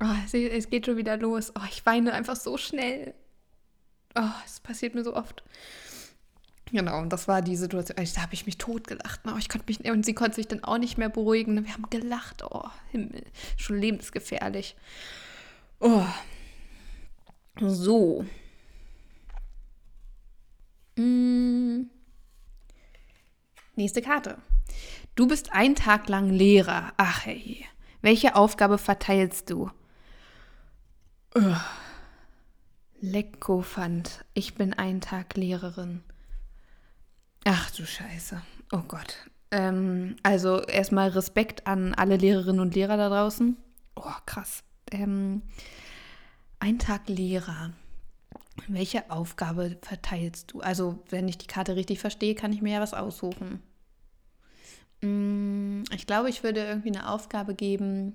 Oh, 0.00 0.14
es, 0.32 0.70
geht 0.70 0.86
schon 0.86 0.96
wieder 0.96 1.16
los. 1.16 1.52
Oh, 1.58 1.64
ich 1.68 1.84
weine 1.84 2.12
einfach 2.12 2.36
so 2.36 2.56
schnell. 2.56 3.14
Oh, 4.16 4.30
es 4.44 4.60
passiert 4.60 4.94
mir 4.94 5.02
so 5.02 5.16
oft. 5.16 5.42
Genau, 6.70 7.00
und 7.00 7.12
das 7.12 7.26
war 7.26 7.42
die 7.42 7.56
Situation. 7.56 7.96
Da 7.96 8.22
habe 8.22 8.34
ich 8.34 8.46
mich 8.46 8.58
totgelacht. 8.58 9.22
Oh, 9.26 9.36
ich 9.40 9.48
konnte 9.48 9.66
mich, 9.66 9.90
und 9.90 10.06
sie 10.06 10.14
konnte 10.14 10.36
sich 10.36 10.46
dann 10.46 10.62
auch 10.62 10.78
nicht 10.78 10.98
mehr 10.98 11.08
beruhigen. 11.08 11.64
Wir 11.64 11.72
haben 11.72 11.90
gelacht. 11.90 12.44
Oh, 12.44 12.68
Himmel. 12.92 13.24
Schon 13.56 13.80
lebensgefährlich. 13.80 14.76
Oh. 15.80 16.06
So. 17.60 18.24
Hm. 20.96 21.35
Nächste 23.76 24.00
Karte. 24.00 24.38
Du 25.14 25.28
bist 25.28 25.52
ein 25.52 25.74
Tag 25.74 26.08
lang 26.08 26.30
Lehrer. 26.30 26.92
Ach 26.96 27.26
hey. 27.26 27.64
Welche 28.00 28.34
Aufgabe 28.34 28.78
verteilst 28.78 29.50
du? 29.50 29.70
Uh. 31.34 31.56
Leckofant. 33.00 34.24
Ich 34.32 34.54
bin 34.54 34.72
ein 34.72 35.02
Tag 35.02 35.36
Lehrerin. 35.36 36.02
Ach 37.44 37.70
du 37.70 37.86
Scheiße. 37.86 38.40
Oh 38.72 38.82
Gott. 38.88 39.28
Ähm, 39.50 40.16
also 40.22 40.62
erstmal 40.62 41.10
Respekt 41.10 41.66
an 41.66 41.94
alle 41.94 42.16
Lehrerinnen 42.16 42.60
und 42.60 42.74
Lehrer 42.74 42.96
da 42.96 43.10
draußen. 43.10 43.58
Oh, 43.94 44.10
krass. 44.24 44.64
Ähm, 44.90 45.42
ein 46.60 46.78
Tag 46.78 47.08
Lehrer. 47.08 47.72
Welche 48.68 49.10
Aufgabe 49.10 49.76
verteilst 49.82 50.52
du? 50.52 50.60
Also, 50.60 51.04
wenn 51.10 51.28
ich 51.28 51.36
die 51.38 51.46
Karte 51.46 51.76
richtig 51.76 52.00
verstehe, 52.00 52.34
kann 52.34 52.52
ich 52.52 52.62
mir 52.62 52.74
ja 52.74 52.80
was 52.80 52.94
aussuchen. 52.94 53.62
Mm, 55.06 55.84
ich 55.92 56.06
glaube, 56.06 56.28
ich 56.28 56.42
würde 56.42 56.60
irgendwie 56.60 56.90
eine 56.90 57.08
Aufgabe 57.08 57.54
geben, 57.54 58.14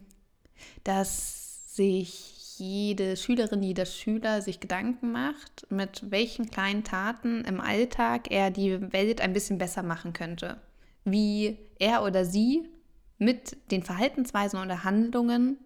dass 0.84 1.76
sich 1.76 2.58
jede 2.58 3.18
Schülerin, 3.18 3.64
jeder 3.64 3.86
Schüler 3.86 4.42
sich 4.42 4.60
Gedanken 4.60 5.12
macht, 5.12 5.66
mit 5.72 6.12
welchen 6.12 6.50
kleinen 6.50 6.84
Taten 6.84 7.44
im 7.46 7.60
Alltag 7.60 8.30
er 8.30 8.52
die 8.52 8.92
Welt 8.94 9.22
ein 9.22 9.34
bisschen 9.34 9.58
besser 9.58 9.84
machen 9.84 10.14
könnte. 10.14 10.58
Wie 11.04 11.58
er 11.80 12.04
oder 12.04 12.26
sie 12.26 12.70
mit 13.18 13.58
den 13.72 13.84
Verhaltensweisen 13.84 14.60
oder 14.60 14.84
Handlungen 14.84 15.58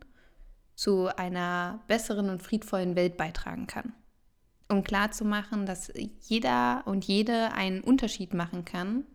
zu 0.75 1.07
einer 1.17 1.83
besseren 1.87 2.29
und 2.29 2.43
friedvollen 2.43 2.95
Welt 2.95 3.17
beitragen 3.17 3.67
kann 3.67 3.93
um 4.67 4.83
klarzumachen, 4.83 5.65
dass 5.65 5.91
jeder 6.21 6.83
und 6.85 7.05
jede 7.05 7.53
einen 7.53 7.81
Unterschied 7.81 8.33
machen 8.33 8.65
kann, 8.65 9.05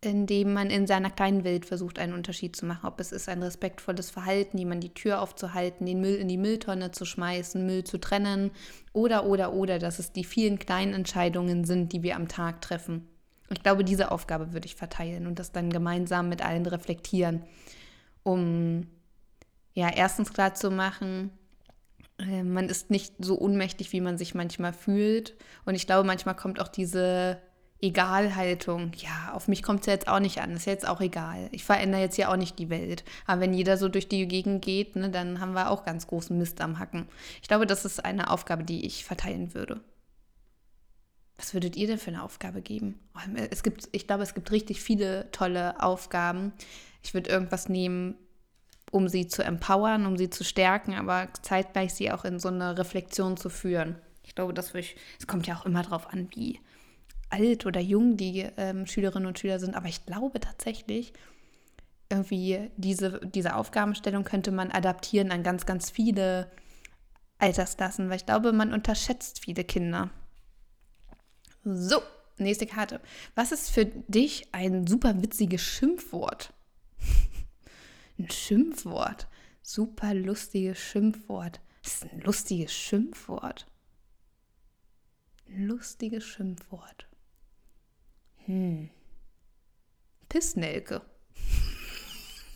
indem 0.00 0.52
man 0.52 0.70
in 0.70 0.86
seiner 0.86 1.10
kleinen 1.10 1.42
Welt 1.42 1.66
versucht, 1.66 1.98
einen 1.98 2.12
Unterschied 2.12 2.54
zu 2.54 2.66
machen. 2.66 2.86
Ob 2.86 3.00
es 3.00 3.10
ist 3.10 3.28
ein 3.28 3.42
respektvolles 3.42 4.10
Verhalten, 4.10 4.56
jemand 4.56 4.84
die 4.84 4.94
Tür 4.94 5.20
aufzuhalten, 5.20 5.86
den 5.86 6.00
Müll 6.00 6.14
in 6.14 6.28
die 6.28 6.36
Mülltonne 6.36 6.92
zu 6.92 7.04
schmeißen, 7.04 7.66
Müll 7.66 7.82
zu 7.82 7.98
trennen 7.98 8.52
oder, 8.92 9.26
oder, 9.26 9.52
oder, 9.52 9.78
dass 9.78 9.98
es 9.98 10.12
die 10.12 10.24
vielen 10.24 10.58
kleinen 10.58 10.94
Entscheidungen 10.94 11.64
sind, 11.64 11.92
die 11.92 12.02
wir 12.02 12.14
am 12.14 12.28
Tag 12.28 12.60
treffen. 12.60 13.08
Ich 13.50 13.62
glaube, 13.62 13.82
diese 13.82 14.12
Aufgabe 14.12 14.52
würde 14.52 14.66
ich 14.66 14.76
verteilen 14.76 15.26
und 15.26 15.38
das 15.38 15.52
dann 15.52 15.70
gemeinsam 15.70 16.28
mit 16.28 16.44
allen 16.44 16.66
reflektieren, 16.66 17.42
um 18.22 18.86
ja 19.74 19.88
erstens 19.88 20.32
klar 20.32 20.54
zu 20.54 20.70
machen, 20.70 21.30
äh, 22.18 22.42
man 22.42 22.68
ist 22.68 22.90
nicht 22.90 23.14
so 23.18 23.38
ohnmächtig, 23.38 23.92
wie 23.92 24.00
man 24.00 24.18
sich 24.18 24.34
manchmal 24.34 24.72
fühlt. 24.72 25.34
Und 25.64 25.74
ich 25.74 25.86
glaube, 25.86 26.06
manchmal 26.06 26.36
kommt 26.36 26.60
auch 26.60 26.68
diese 26.68 27.38
Egalhaltung. 27.80 28.92
Ja, 28.96 29.32
auf 29.34 29.46
mich 29.46 29.62
kommt 29.62 29.80
es 29.80 29.86
ja 29.86 29.92
jetzt 29.92 30.08
auch 30.08 30.18
nicht 30.18 30.40
an, 30.40 30.52
ist 30.52 30.66
ja 30.66 30.72
jetzt 30.72 30.88
auch 30.88 31.00
egal. 31.00 31.48
Ich 31.52 31.64
verändere 31.64 32.00
jetzt 32.00 32.18
ja 32.18 32.30
auch 32.30 32.36
nicht 32.36 32.58
die 32.58 32.70
Welt. 32.70 33.04
Aber 33.26 33.40
wenn 33.40 33.54
jeder 33.54 33.76
so 33.76 33.88
durch 33.88 34.08
die 34.08 34.26
Gegend 34.26 34.64
geht, 34.64 34.96
ne, 34.96 35.10
dann 35.10 35.40
haben 35.40 35.52
wir 35.52 35.70
auch 35.70 35.84
ganz 35.84 36.06
großen 36.06 36.36
Mist 36.36 36.60
am 36.60 36.78
Hacken. 36.78 37.06
Ich 37.40 37.48
glaube, 37.48 37.66
das 37.66 37.84
ist 37.84 38.04
eine 38.04 38.30
Aufgabe, 38.30 38.64
die 38.64 38.84
ich 38.84 39.04
verteilen 39.04 39.54
würde. 39.54 39.80
Was 41.36 41.54
würdet 41.54 41.76
ihr 41.76 41.86
denn 41.86 41.98
für 41.98 42.10
eine 42.10 42.24
Aufgabe 42.24 42.62
geben? 42.62 42.98
Oh, 43.14 43.20
es 43.50 43.62
gibt, 43.62 43.88
ich 43.92 44.08
glaube, 44.08 44.24
es 44.24 44.34
gibt 44.34 44.50
richtig 44.50 44.80
viele 44.82 45.30
tolle 45.30 45.80
Aufgaben. 45.80 46.52
Ich 47.04 47.14
würde 47.14 47.30
irgendwas 47.30 47.68
nehmen, 47.68 48.16
um 48.90 49.08
sie 49.08 49.28
zu 49.28 49.44
empowern, 49.44 50.04
um 50.06 50.16
sie 50.16 50.30
zu 50.30 50.42
stärken, 50.42 50.94
aber 50.94 51.28
zeitgleich 51.42 51.94
sie 51.94 52.10
auch 52.10 52.24
in 52.24 52.40
so 52.40 52.48
eine 52.48 52.76
Reflexion 52.76 53.36
zu 53.36 53.50
führen. 53.50 53.96
Ich 54.24 54.34
glaube, 54.34 54.52
das 54.52 54.74
ich, 54.74 54.96
es 55.20 55.28
kommt 55.28 55.46
ja 55.46 55.56
auch 55.56 55.64
immer 55.64 55.82
darauf 55.82 56.12
an, 56.12 56.28
wie 56.34 56.58
alt 57.30 57.66
oder 57.66 57.80
jung 57.80 58.16
die 58.16 58.46
ähm, 58.56 58.86
Schülerinnen 58.86 59.26
und 59.26 59.38
Schüler 59.38 59.58
sind, 59.58 59.74
aber 59.74 59.88
ich 59.88 60.06
glaube 60.06 60.40
tatsächlich, 60.40 61.12
irgendwie 62.10 62.70
diese, 62.76 63.20
diese 63.22 63.54
Aufgabenstellung 63.54 64.24
könnte 64.24 64.50
man 64.50 64.70
adaptieren 64.70 65.30
an 65.30 65.42
ganz, 65.42 65.66
ganz 65.66 65.90
viele 65.90 66.50
Altersklassen, 67.38 68.08
weil 68.08 68.16
ich 68.16 68.26
glaube, 68.26 68.52
man 68.52 68.72
unterschätzt 68.72 69.40
viele 69.44 69.64
Kinder. 69.64 70.10
So, 71.64 72.00
nächste 72.38 72.66
Karte. 72.66 73.00
Was 73.34 73.52
ist 73.52 73.70
für 73.70 73.84
dich 73.84 74.48
ein 74.52 74.86
super 74.86 75.22
witziges 75.22 75.60
Schimpfwort? 75.62 76.52
Ein 78.18 78.30
Schimpfwort. 78.30 79.28
Super 79.62 80.14
lustiges 80.14 80.78
Schimpfwort. 80.78 81.60
Das 81.82 81.94
ist 81.94 82.12
ein 82.12 82.20
lustiges 82.20 82.72
Schimpfwort. 82.72 83.66
Lustiges 85.46 86.24
Schimpfwort. 86.24 87.07
Hm. 88.48 88.90
Pissnelke. 90.30 91.02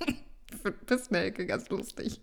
ich 0.07 0.17
finde 0.63 0.79
Pissnelke 0.87 1.47
ganz 1.47 1.69
lustig. 1.69 2.19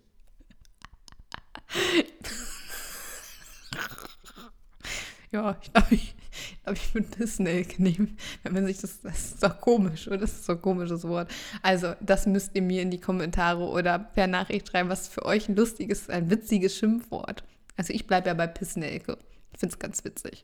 ja, 5.31 5.55
ich 5.61 5.71
glaube, 5.71 5.93
ich, 5.93 6.15
glaube, 6.63 6.79
ich 6.79 6.95
würde 6.95 7.09
Pissnake 7.09 7.79
nehmen, 7.79 8.17
wenn 8.41 8.53
man 8.53 8.65
sich 8.65 8.79
das, 8.79 9.01
das 9.01 9.33
ist 9.33 9.43
doch 9.43 9.61
komisch, 9.61 10.07
oder? 10.07 10.17
Das 10.17 10.31
ist 10.31 10.45
so 10.45 10.53
ein 10.53 10.61
komisches 10.63 11.03
Wort. 11.03 11.31
Also, 11.61 11.93
das 11.99 12.25
müsst 12.25 12.55
ihr 12.55 12.63
mir 12.63 12.81
in 12.81 12.89
die 12.89 12.99
Kommentare 12.99 13.61
oder 13.61 13.99
per 13.99 14.25
Nachricht 14.25 14.69
schreiben, 14.69 14.89
was 14.89 15.07
für 15.07 15.25
euch 15.25 15.47
ein 15.47 15.55
lustiges, 15.55 16.09
ein 16.09 16.31
witziges 16.31 16.75
Schimpfwort. 16.75 17.43
Also, 17.77 17.93
ich 17.93 18.07
bleibe 18.07 18.29
ja 18.29 18.33
bei 18.33 18.47
Pissnelke. 18.47 19.19
Ich 19.53 19.59
finde 19.59 19.73
es 19.73 19.79
ganz 19.79 20.03
witzig. 20.03 20.43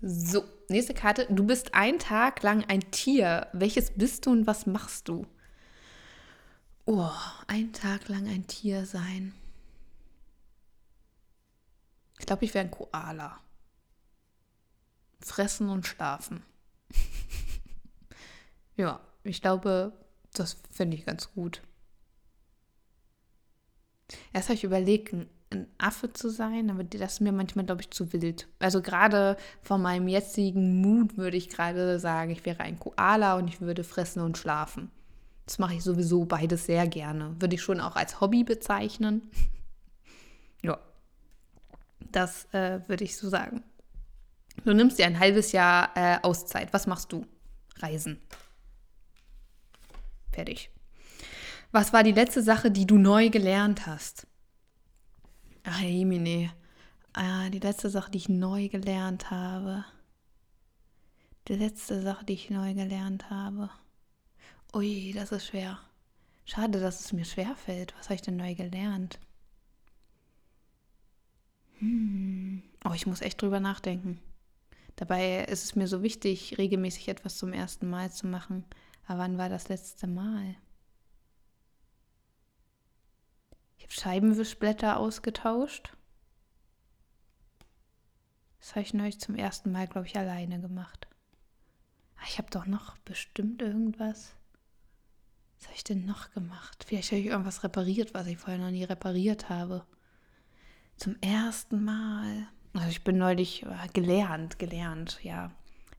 So, 0.00 0.44
nächste 0.68 0.94
Karte. 0.94 1.26
Du 1.28 1.44
bist 1.44 1.74
ein 1.74 1.98
Tag 1.98 2.42
lang 2.42 2.64
ein 2.64 2.90
Tier. 2.92 3.48
Welches 3.52 3.90
bist 3.90 4.26
du 4.26 4.30
und 4.30 4.46
was 4.46 4.66
machst 4.66 5.08
du? 5.08 5.26
Oh, 6.86 7.10
ein 7.48 7.72
Tag 7.72 8.08
lang 8.08 8.28
ein 8.28 8.46
Tier 8.46 8.86
sein. 8.86 9.34
Ich 12.18 12.26
glaube, 12.26 12.44
ich 12.44 12.54
wäre 12.54 12.64
ein 12.64 12.70
Koala. 12.70 13.40
Fressen 15.20 15.68
und 15.68 15.86
schlafen. 15.86 16.44
ja, 18.76 19.00
ich 19.24 19.42
glaube, 19.42 19.92
das 20.32 20.56
finde 20.70 20.96
ich 20.96 21.04
ganz 21.04 21.32
gut. 21.32 21.62
Erst 24.32 24.48
habe 24.48 24.54
ich 24.54 24.64
überlegt, 24.64 25.12
ein 25.12 25.28
Affe 25.78 26.12
zu 26.12 26.28
sein, 26.28 26.70
aber 26.70 26.84
das 26.84 27.14
ist 27.14 27.20
mir 27.20 27.32
manchmal, 27.32 27.64
glaube 27.64 27.80
ich, 27.80 27.90
zu 27.90 28.12
wild. 28.12 28.48
Also 28.58 28.82
gerade 28.82 29.36
von 29.62 29.80
meinem 29.80 30.08
jetzigen 30.08 30.80
Mut 30.80 31.16
würde 31.16 31.36
ich 31.36 31.48
gerade 31.48 31.98
sagen, 31.98 32.30
ich 32.30 32.44
wäre 32.44 32.60
ein 32.60 32.78
Koala 32.78 33.36
und 33.36 33.48
ich 33.48 33.60
würde 33.60 33.84
fressen 33.84 34.20
und 34.20 34.36
schlafen. 34.36 34.90
Das 35.46 35.58
mache 35.58 35.74
ich 35.74 35.82
sowieso 35.82 36.26
beides 36.26 36.66
sehr 36.66 36.86
gerne. 36.86 37.34
Würde 37.40 37.54
ich 37.54 37.62
schon 37.62 37.80
auch 37.80 37.96
als 37.96 38.20
Hobby 38.20 38.44
bezeichnen. 38.44 39.30
ja, 40.62 40.78
das 42.12 42.44
äh, 42.52 42.80
würde 42.86 43.04
ich 43.04 43.16
so 43.16 43.30
sagen. 43.30 43.62
Du 44.64 44.74
nimmst 44.74 44.98
dir 44.98 45.06
ein 45.06 45.18
halbes 45.18 45.52
Jahr 45.52 45.90
äh, 45.94 46.18
Auszeit. 46.22 46.72
Was 46.74 46.86
machst 46.86 47.12
du? 47.12 47.24
Reisen. 47.76 48.20
Fertig. 50.32 50.70
Was 51.72 51.92
war 51.92 52.02
die 52.02 52.12
letzte 52.12 52.42
Sache, 52.42 52.70
die 52.70 52.86
du 52.86 52.98
neu 52.98 53.30
gelernt 53.30 53.86
hast? 53.86 54.26
Ach, 55.70 55.80
Jemine. 55.82 56.50
Ah, 57.12 57.50
die 57.50 57.58
letzte 57.58 57.90
Sache, 57.90 58.10
die 58.10 58.16
ich 58.16 58.30
neu 58.30 58.68
gelernt 58.68 59.30
habe. 59.30 59.84
Die 61.46 61.56
letzte 61.56 62.00
Sache, 62.00 62.24
die 62.24 62.32
ich 62.32 62.48
neu 62.48 62.72
gelernt 62.72 63.28
habe. 63.28 63.68
Ui, 64.74 65.12
das 65.14 65.30
ist 65.30 65.46
schwer. 65.48 65.78
Schade, 66.46 66.80
dass 66.80 67.00
es 67.00 67.12
mir 67.12 67.26
schwer 67.26 67.54
fällt. 67.54 67.94
Was 67.98 68.06
habe 68.06 68.14
ich 68.14 68.22
denn 68.22 68.36
neu 68.36 68.54
gelernt? 68.54 69.18
Hm. 71.80 72.62
Oh, 72.86 72.94
ich 72.94 73.06
muss 73.06 73.20
echt 73.20 73.42
drüber 73.42 73.60
nachdenken. 73.60 74.20
Dabei 74.96 75.44
ist 75.44 75.64
es 75.64 75.76
mir 75.76 75.86
so 75.86 76.02
wichtig, 76.02 76.56
regelmäßig 76.56 77.08
etwas 77.08 77.36
zum 77.36 77.52
ersten 77.52 77.90
Mal 77.90 78.10
zu 78.10 78.26
machen. 78.26 78.64
Aber 79.06 79.18
wann 79.18 79.36
war 79.36 79.50
das 79.50 79.68
letzte 79.68 80.06
Mal? 80.06 80.56
Ich 83.76 83.77
habe 83.77 83.77
Scheibenwischblätter 83.88 84.98
ausgetauscht. 84.98 85.92
Das 88.60 88.70
habe 88.70 88.82
ich 88.82 88.94
neulich 88.94 89.20
zum 89.20 89.34
ersten 89.34 89.72
Mal, 89.72 89.86
glaube 89.86 90.06
ich, 90.06 90.16
alleine 90.16 90.60
gemacht. 90.60 91.08
Ah, 92.16 92.24
ich 92.28 92.38
habe 92.38 92.50
doch 92.50 92.66
noch 92.66 92.98
bestimmt 92.98 93.62
irgendwas. 93.62 94.34
Was 95.58 95.66
habe 95.66 95.76
ich 95.76 95.84
denn 95.84 96.04
noch 96.04 96.30
gemacht? 96.32 96.84
Vielleicht 96.86 97.10
habe 97.10 97.20
ich 97.20 97.26
irgendwas 97.26 97.64
repariert, 97.64 98.14
was 98.14 98.26
ich 98.26 98.38
vorher 98.38 98.62
noch 98.62 98.70
nie 98.70 98.84
repariert 98.84 99.48
habe. 99.48 99.84
Zum 100.96 101.16
ersten 101.20 101.84
Mal. 101.84 102.48
Also 102.74 102.88
ich 102.88 103.04
bin 103.04 103.18
neulich 103.18 103.64
äh, 103.64 103.88
gelernt, 103.92 104.58
gelernt, 104.58 105.18
ja. 105.22 105.50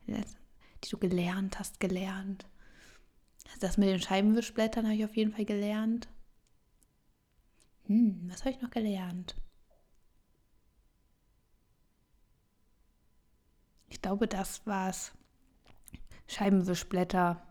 Die 0.06 0.88
du 0.88 0.98
gelernt 0.98 1.58
hast, 1.58 1.80
gelernt. 1.80 2.46
Das 3.58 3.76
mit 3.76 3.88
den 3.88 4.00
Scheibenwischblättern 4.00 4.86
habe 4.86 4.94
ich 4.94 5.04
auf 5.04 5.16
jeden 5.16 5.32
Fall 5.32 5.44
gelernt. 5.44 6.08
Hm, 7.90 8.30
was 8.30 8.42
habe 8.42 8.50
ich 8.50 8.62
noch 8.62 8.70
gelernt? 8.70 9.34
Ich 13.88 14.00
glaube, 14.00 14.28
das 14.28 14.64
war's. 14.64 15.10
Scheibenwischblätter 16.28 17.42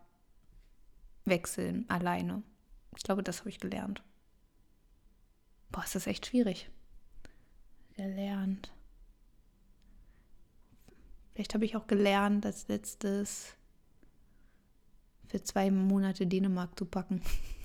wechseln 1.25 1.89
alleine. 1.89 2.41
Ich 2.95 3.03
glaube, 3.03 3.21
das 3.21 3.39
habe 3.39 3.49
ich 3.49 3.59
gelernt. 3.59 4.01
Boah, 5.71 5.83
ist 5.83 5.95
das 5.95 6.07
echt 6.07 6.27
schwierig. 6.27 6.69
Gelernt. 7.97 8.71
Vielleicht 11.33 11.53
habe 11.53 11.65
ich 11.65 11.75
auch 11.75 11.87
gelernt, 11.87 12.45
als 12.45 12.69
letztes 12.69 13.57
für 15.27 15.43
zwei 15.43 15.69
Monate 15.69 16.25
Dänemark 16.25 16.79
zu 16.79 16.85
packen. 16.85 17.21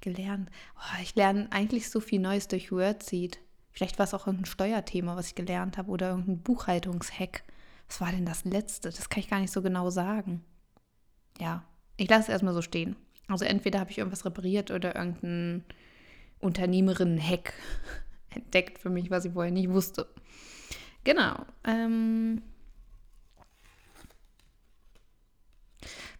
gelernt. 0.00 0.50
Oh, 0.76 1.02
ich 1.02 1.14
lerne 1.14 1.50
eigentlich 1.50 1.90
so 1.90 2.00
viel 2.00 2.20
Neues 2.20 2.48
durch 2.48 2.72
Wordseed. 2.72 3.38
Vielleicht 3.70 3.98
war 3.98 4.04
es 4.04 4.14
auch 4.14 4.26
irgendein 4.26 4.46
Steuerthema, 4.46 5.16
was 5.16 5.28
ich 5.28 5.34
gelernt 5.34 5.76
habe 5.78 5.90
oder 5.90 6.10
irgendein 6.10 6.40
Buchhaltungshack. 6.40 7.44
Was 7.88 8.00
war 8.00 8.10
denn 8.10 8.24
das 8.26 8.44
letzte? 8.44 8.90
Das 8.90 9.08
kann 9.08 9.20
ich 9.20 9.28
gar 9.28 9.40
nicht 9.40 9.52
so 9.52 9.62
genau 9.62 9.90
sagen. 9.90 10.44
Ja, 11.38 11.64
ich 11.96 12.08
lasse 12.08 12.22
es 12.22 12.28
erstmal 12.30 12.54
so 12.54 12.62
stehen. 12.62 12.96
Also 13.28 13.44
entweder 13.44 13.80
habe 13.80 13.90
ich 13.90 13.98
irgendwas 13.98 14.24
repariert 14.24 14.70
oder 14.70 14.96
irgendein 14.96 15.64
Unternehmerinnen-Hack 16.40 17.52
entdeckt 18.30 18.78
für 18.78 18.90
mich, 18.90 19.10
was 19.10 19.24
ich 19.24 19.32
vorher 19.32 19.52
nicht 19.52 19.70
wusste. 19.70 20.08
Genau. 21.04 21.44
Ähm 21.64 22.42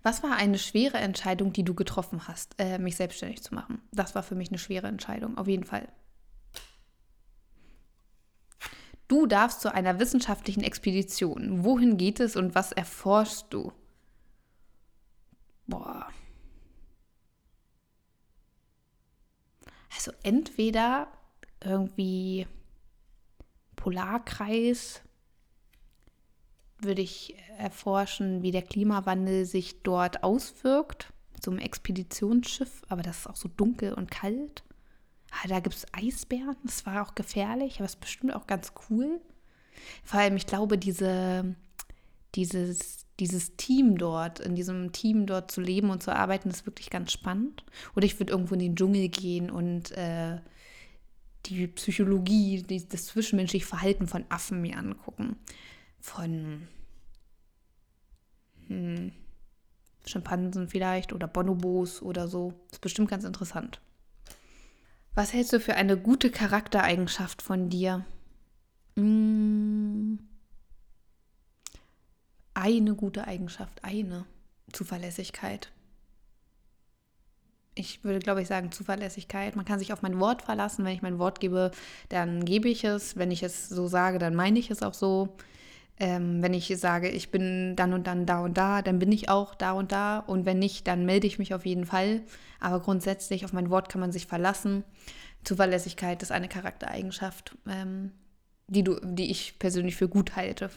was 0.07 0.23
war 0.23 0.37
eine 0.37 0.57
schwere 0.57 0.99
Entscheidung, 0.99 1.53
die 1.53 1.65
du 1.65 1.75
getroffen 1.75 2.29
hast, 2.29 2.55
äh, 2.61 2.79
mich 2.79 2.95
selbstständig 2.95 3.43
zu 3.43 3.57
machen? 3.57 3.83
Das 3.91 4.15
war 4.15 4.23
für 4.23 4.37
mich 4.37 4.51
eine 4.51 4.59
schwere 4.59 4.87
Entscheidung, 4.87 5.37
auf 5.37 5.49
jeden 5.49 5.65
Fall. 5.65 5.89
Du 9.09 9.27
darfst 9.27 9.63
zu 9.63 9.75
einer 9.75 9.99
wissenschaftlichen 9.99 10.63
Expedition. 10.63 11.65
Wohin 11.65 11.97
geht 11.97 12.21
es 12.21 12.37
und 12.37 12.55
was 12.55 12.71
erforschst 12.71 13.47
du? 13.51 13.73
Boah. 15.67 16.07
Also 19.93 20.13
entweder 20.23 21.09
irgendwie 21.65 22.47
Polarkreis 23.75 25.03
würde 26.79 27.03
ich 27.03 27.37
erforschen, 27.59 28.43
wie 28.43 28.51
der 28.51 28.63
Klimawandel 28.63 29.45
sich 29.45 29.83
dort 29.83 30.23
auswirkt. 30.23 31.13
So 31.43 31.51
ein 31.51 31.59
Expeditionsschiff, 31.59 32.83
aber 32.89 33.03
das 33.03 33.21
ist 33.21 33.27
auch 33.27 33.37
so 33.37 33.49
dunkel 33.49 33.95
und 33.95 34.11
kalt. 34.11 34.63
Ah, 35.31 35.49
da 35.49 35.61
gibt 35.61 35.75
es 35.75 35.87
Eisbären, 35.93 36.57
das 36.65 36.87
war 36.87 37.03
auch 37.03 37.15
gefährlich, 37.15 37.77
aber 37.77 37.85
es 37.85 37.95
ist 37.95 38.01
bestimmt 38.01 38.35
auch 38.35 38.47
ganz 38.47 38.73
cool. 38.89 39.21
Vor 40.03 40.21
allem, 40.21 40.37
ich 40.37 40.47
glaube, 40.47 40.79
diese, 40.79 41.55
dieses 42.35 43.07
dieses 43.21 43.57
Team 43.57 43.97
dort, 43.97 44.41
in 44.41 44.55
diesem 44.55 44.93
Team 44.93 45.27
dort 45.27 45.51
zu 45.51 45.61
leben 45.61 45.91
und 45.91 46.03
zu 46.03 46.15
arbeiten, 46.15 46.51
ist 46.51 46.67
wirklich 46.67 46.91
ganz 46.91 47.13
spannend. 47.13 47.65
Oder 47.95 48.05
ich 48.07 48.19
würde 48.19 48.33
irgendwo 48.33 48.55
in 48.55 48.61
den 48.61 48.77
Dschungel 48.77 49.09
gehen 49.09 49.51
und 49.51 49.93
äh, 49.93 50.39
die 51.47 51.67
Psychologie, 51.69 52.63
die, 52.63 52.87
das 52.87 53.07
zwischenmenschliche 53.07 53.67
Verhalten 53.67 54.07
von 54.07 54.25
Affen 54.29 54.61
mir 54.61 54.77
angucken. 54.77 55.37
Von 56.07 56.69
hm, 58.69 59.13
Schimpansen 60.07 60.69
vielleicht 60.69 61.13
oder 61.13 61.27
Bonobos 61.27 62.01
oder 62.01 62.29
so. 62.29 62.55
Ist 62.71 62.81
bestimmt 62.81 63.11
ganz 63.11 63.25
interessant. 63.25 63.81
Was 65.15 65.33
hältst 65.33 65.53
du 65.53 65.61
für 65.61 65.75
eine 65.75 65.97
gute 65.97 66.31
Charaktereigenschaft 66.31 67.43
von 67.43 67.71
dir? 67.71 68.05
Mmh 68.95 70.19
eine 72.57 72.95
gute 72.95 73.27
Eigenschaft, 73.27 73.85
eine 73.85 74.25
Zuverlässigkeit. 74.73 75.71
Ich 77.75 78.03
würde, 78.03 78.21
glaube 78.21 78.41
ich, 78.41 78.49
sagen 78.49 78.73
Zuverlässigkeit. 78.73 79.57
Man 79.57 79.67
kann 79.67 79.79
sich 79.79 79.93
auf 79.93 80.01
mein 80.01 80.19
Wort 80.19 80.41
verlassen. 80.41 80.83
Wenn 80.85 80.95
ich 80.95 81.03
mein 81.03 81.19
Wort 81.19 81.41
gebe, 81.41 81.71
dann 82.09 82.47
gebe 82.47 82.71
ich 82.71 82.83
es. 82.85 83.17
Wenn 83.17 83.31
ich 83.31 83.43
es 83.43 83.69
so 83.69 83.89
sage, 83.89 84.19
dann 84.19 84.35
meine 84.35 84.59
ich 84.59 84.71
es 84.71 84.83
auch 84.83 84.95
so. 84.95 85.37
Ähm, 85.99 86.43
wenn 86.43 86.53
ich 86.53 86.73
sage, 86.79 87.09
ich 87.09 87.31
bin 87.31 87.75
dann 87.75 87.95
und 87.95 88.07
dann 88.07 88.27
da 88.27 88.41
und 88.41 88.59
da, 88.59 88.83
dann 88.83 88.99
bin 88.99 89.13
ich 89.13 89.29
auch 89.29 89.55
da 89.55 89.73
und 89.73 89.93
da. 89.93 90.19
Und 90.19 90.45
wenn 90.45 90.59
nicht, 90.59 90.87
dann 90.87 91.07
melde 91.07 91.27
ich 91.27 91.39
mich 91.39 91.55
auf 91.55 91.65
jeden 91.65 91.87
Fall. 91.87 92.23
Aber 92.61 92.81
grundsätzlich, 92.81 93.45
auf 93.45 93.53
mein 93.53 93.71
Wort 93.71 93.89
kann 93.89 94.01
man 94.01 94.13
sich 94.13 94.27
verlassen. 94.27 94.85
Zuverlässigkeit 95.45 96.23
ist 96.23 96.33
eine 96.33 96.49
Charaktereigenschaft, 96.49 97.57
ähm, 97.67 98.13
die, 98.69 98.83
du, 98.83 99.01
die 99.03 99.31
ich 99.31 99.59
persönlich 99.59 99.97
für 99.97 100.09
gut 100.09 100.37
halte. 100.37 100.71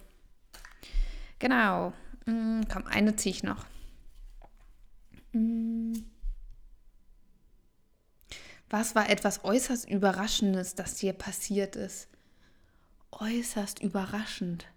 Genau. 1.40 1.92
Mm, 2.26 2.62
komm, 2.72 2.86
eine 2.86 3.16
ziehe 3.16 3.36
ich 3.36 3.44
noch. 3.44 3.66
Mm. 5.34 5.94
Was 8.70 8.94
war 8.94 9.10
etwas 9.10 9.44
äußerst 9.44 9.90
Überraschendes, 9.90 10.76
das 10.76 10.96
dir 10.96 11.14
passiert 11.14 11.76
ist? 11.76 12.08
Äußerst 13.12 13.82
überraschend. 13.82 14.68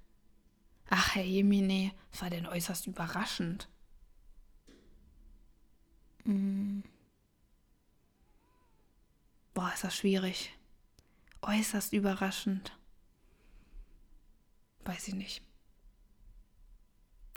Ach, 0.95 1.15
Herr 1.15 1.25
Jemine, 1.25 1.93
was 2.11 2.23
war 2.23 2.31
denn 2.31 2.47
äußerst 2.47 2.87
überraschend? 2.87 3.69
Mm. 6.25 6.81
Boah, 9.55 9.73
ist 9.73 9.85
das 9.85 9.97
schwierig. 9.97 10.53
Äußerst 11.41 11.93
überraschend. 11.93 12.77
Weiß 14.85 15.09
ich 15.09 15.15
nicht 15.15 15.43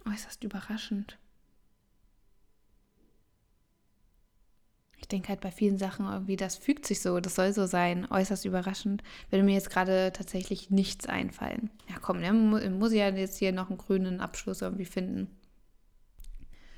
äußerst 0.06 0.44
überraschend. 0.44 1.18
Ich 5.06 5.10
denke 5.10 5.30
halt 5.30 5.42
bei 5.42 5.52
vielen 5.52 5.78
Sachen 5.78 6.08
irgendwie, 6.08 6.36
das 6.36 6.58
fügt 6.58 6.88
sich 6.88 7.00
so, 7.00 7.20
das 7.20 7.36
soll 7.36 7.54
so 7.54 7.68
sein, 7.68 8.08
äußerst 8.10 8.44
überraschend. 8.44 9.04
Würde 9.30 9.44
mir 9.44 9.54
jetzt 9.54 9.70
gerade 9.70 10.12
tatsächlich 10.12 10.72
nichts 10.72 11.06
einfallen. 11.06 11.70
Ja, 11.88 11.98
komm, 12.02 12.22
ne, 12.22 12.34
muss 12.34 12.92
ich 12.92 12.98
ja 12.98 13.10
jetzt 13.10 13.38
hier 13.38 13.52
noch 13.52 13.70
einen 13.70 13.78
grünen 13.78 14.20
Abschluss 14.20 14.64
irgendwie 14.64 14.86
finden. 14.86 15.30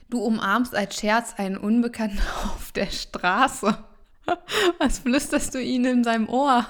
Du 0.09 0.19
umarmst 0.19 0.75
als 0.75 0.99
Scherz 0.99 1.35
einen 1.37 1.55
Unbekannten 1.55 2.19
auf 2.43 2.73
der 2.73 2.87
Straße. 2.87 3.77
Was 4.79 4.99
flüsterst 4.99 5.55
du 5.55 5.61
ihm 5.61 5.85
in 5.85 6.03
seinem 6.03 6.27
Ohr? 6.27 6.65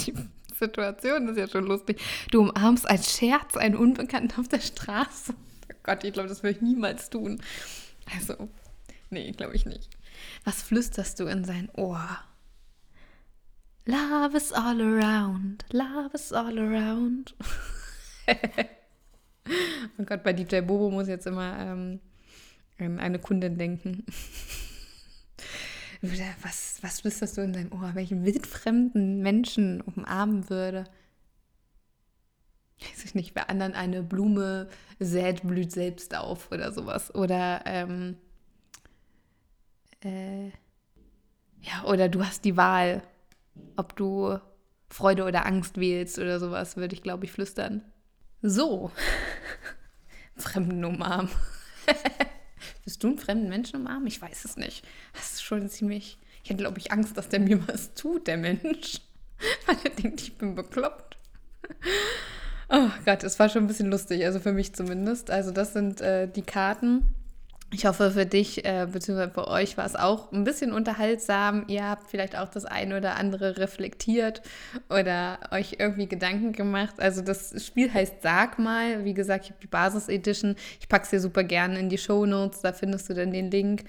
Die 0.00 0.14
Situation 0.58 1.28
ist 1.28 1.38
ja 1.38 1.46
schon 1.46 1.66
lustig. 1.66 2.00
Du 2.32 2.40
umarmst 2.40 2.90
als 2.90 3.16
Scherz 3.16 3.56
einen 3.56 3.76
Unbekannten 3.76 4.40
auf 4.40 4.48
der 4.48 4.58
Straße. 4.58 5.36
Gott, 5.82 6.04
ich 6.04 6.12
glaube, 6.12 6.28
das 6.28 6.42
würde 6.42 6.56
ich 6.56 6.62
niemals 6.62 7.10
tun. 7.10 7.40
Also, 8.14 8.48
nee, 9.10 9.32
glaube 9.32 9.54
ich 9.54 9.66
nicht. 9.66 9.90
Was 10.44 10.62
flüsterst 10.62 11.18
du 11.20 11.26
in 11.26 11.44
sein 11.44 11.70
Ohr? 11.74 12.06
Love 13.86 14.36
is 14.36 14.52
all 14.52 14.80
around, 14.80 15.64
love 15.72 16.10
is 16.14 16.32
all 16.32 16.58
around. 16.58 17.34
oh 19.98 20.04
Gott, 20.04 20.22
bei 20.22 20.32
DJ 20.32 20.60
Bobo 20.60 20.90
muss 20.90 21.08
jetzt 21.08 21.26
immer 21.26 21.58
ähm, 21.58 22.00
eine 22.78 23.18
Kundin 23.18 23.58
denken 23.58 24.04
was, 26.42 26.78
was 26.82 27.00
flüsterst 27.00 27.36
du 27.36 27.42
in 27.42 27.52
dein 27.52 27.72
Ohr? 27.72 27.94
Welchen 27.94 28.24
wildfremden 28.24 29.20
Menschen 29.20 29.80
umarmen 29.80 30.48
würde? 30.48 30.84
Weiß 32.80 33.04
ich 33.04 33.14
nicht, 33.14 33.34
bei 33.34 33.42
anderen 33.42 33.74
eine 33.74 34.02
Blume 34.02 34.68
sät, 34.98 35.42
blüht 35.42 35.72
selbst 35.72 36.14
auf 36.14 36.50
oder 36.50 36.72
sowas. 36.72 37.14
Oder, 37.14 37.62
ähm, 37.66 38.16
äh, 40.02 40.48
ja, 41.60 41.84
oder 41.84 42.08
du 42.08 42.24
hast 42.24 42.44
die 42.44 42.56
Wahl, 42.56 43.02
ob 43.76 43.96
du 43.96 44.38
Freude 44.88 45.24
oder 45.24 45.46
Angst 45.46 45.78
wählst 45.78 46.18
oder 46.18 46.40
sowas, 46.40 46.76
würde 46.76 46.94
ich, 46.94 47.02
glaube 47.02 47.24
ich, 47.24 47.32
flüstern. 47.32 47.82
So. 48.42 48.90
Fremden 50.36 50.84
umarmen. 50.84 51.30
Wirst 52.84 53.02
du 53.02 53.08
einen 53.08 53.18
fremden 53.18 53.48
Menschen 53.48 53.80
umarmen? 53.80 54.06
Ich 54.06 54.20
weiß 54.20 54.44
es 54.44 54.56
nicht. 54.56 54.86
Das 55.12 55.32
ist 55.32 55.42
schon 55.42 55.68
ziemlich. 55.68 56.18
Ich 56.42 56.50
hätte, 56.50 56.62
glaube 56.62 56.78
ich, 56.78 56.92
Angst, 56.92 57.16
dass 57.16 57.28
der 57.28 57.40
mir 57.40 57.66
was 57.68 57.94
tut, 57.94 58.26
der 58.26 58.38
Mensch. 58.38 59.00
Weil 59.66 59.76
er 59.84 59.90
denkt, 59.90 60.20
ich 60.22 60.36
bin 60.36 60.54
bekloppt. 60.54 61.18
Oh 62.72 62.88
Gott, 63.04 63.24
es 63.24 63.38
war 63.40 63.48
schon 63.48 63.64
ein 63.64 63.66
bisschen 63.66 63.90
lustig, 63.90 64.24
also 64.24 64.38
für 64.38 64.52
mich 64.52 64.74
zumindest. 64.74 65.30
Also 65.30 65.50
das 65.50 65.72
sind 65.72 66.00
äh, 66.00 66.28
die 66.28 66.42
Karten. 66.42 67.04
Ich 67.72 67.84
hoffe, 67.84 68.12
für 68.12 68.26
dich 68.26 68.64
äh, 68.64 68.86
bzw. 68.90 69.30
für 69.30 69.48
euch 69.48 69.76
war 69.76 69.86
es 69.86 69.96
auch 69.96 70.30
ein 70.30 70.44
bisschen 70.44 70.72
unterhaltsam. 70.72 71.64
Ihr 71.66 71.88
habt 71.88 72.08
vielleicht 72.10 72.36
auch 72.36 72.48
das 72.48 72.64
eine 72.64 72.96
oder 72.96 73.16
andere 73.16 73.58
reflektiert 73.58 74.42
oder 74.88 75.38
euch 75.50 75.76
irgendwie 75.78 76.06
Gedanken 76.06 76.52
gemacht. 76.52 76.94
Also 76.98 77.22
das 77.22 77.64
Spiel 77.64 77.92
heißt 77.92 78.22
Sag 78.22 78.60
mal. 78.60 79.04
Wie 79.04 79.14
gesagt, 79.14 79.46
ich 79.46 79.50
habe 79.50 79.60
die 79.60 79.68
Basis 79.68 80.08
Edition. 80.08 80.54
Ich 80.80 80.88
packe 80.88 81.04
es 81.04 81.10
dir 81.10 81.20
super 81.20 81.42
gerne 81.42 81.78
in 81.78 81.88
die 81.88 81.98
Show 81.98 82.24
Notes. 82.24 82.60
Da 82.60 82.72
findest 82.72 83.08
du 83.08 83.14
dann 83.14 83.32
den 83.32 83.50
Link 83.50 83.82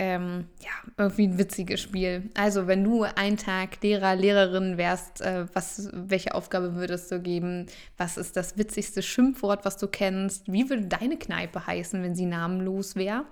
ähm, 0.00 0.46
ja, 0.60 0.70
irgendwie 0.96 1.26
ein 1.26 1.36
witziges 1.36 1.78
Spiel. 1.82 2.30
Also, 2.32 2.66
wenn 2.66 2.82
du 2.82 3.02
einen 3.02 3.36
Tag 3.36 3.82
Lehrer, 3.82 4.16
Lehrerin 4.16 4.78
wärst, 4.78 5.20
äh, 5.20 5.44
was, 5.52 5.90
welche 5.92 6.34
Aufgabe 6.34 6.74
würdest 6.74 7.12
du 7.12 7.20
geben? 7.20 7.66
Was 7.98 8.16
ist 8.16 8.34
das 8.34 8.56
witzigste 8.56 9.02
Schimpfwort, 9.02 9.66
was 9.66 9.76
du 9.76 9.88
kennst? 9.88 10.50
Wie 10.50 10.70
würde 10.70 10.86
deine 10.86 11.18
Kneipe 11.18 11.66
heißen, 11.66 12.02
wenn 12.02 12.14
sie 12.14 12.24
namenlos 12.24 12.96
wäre? 12.96 13.26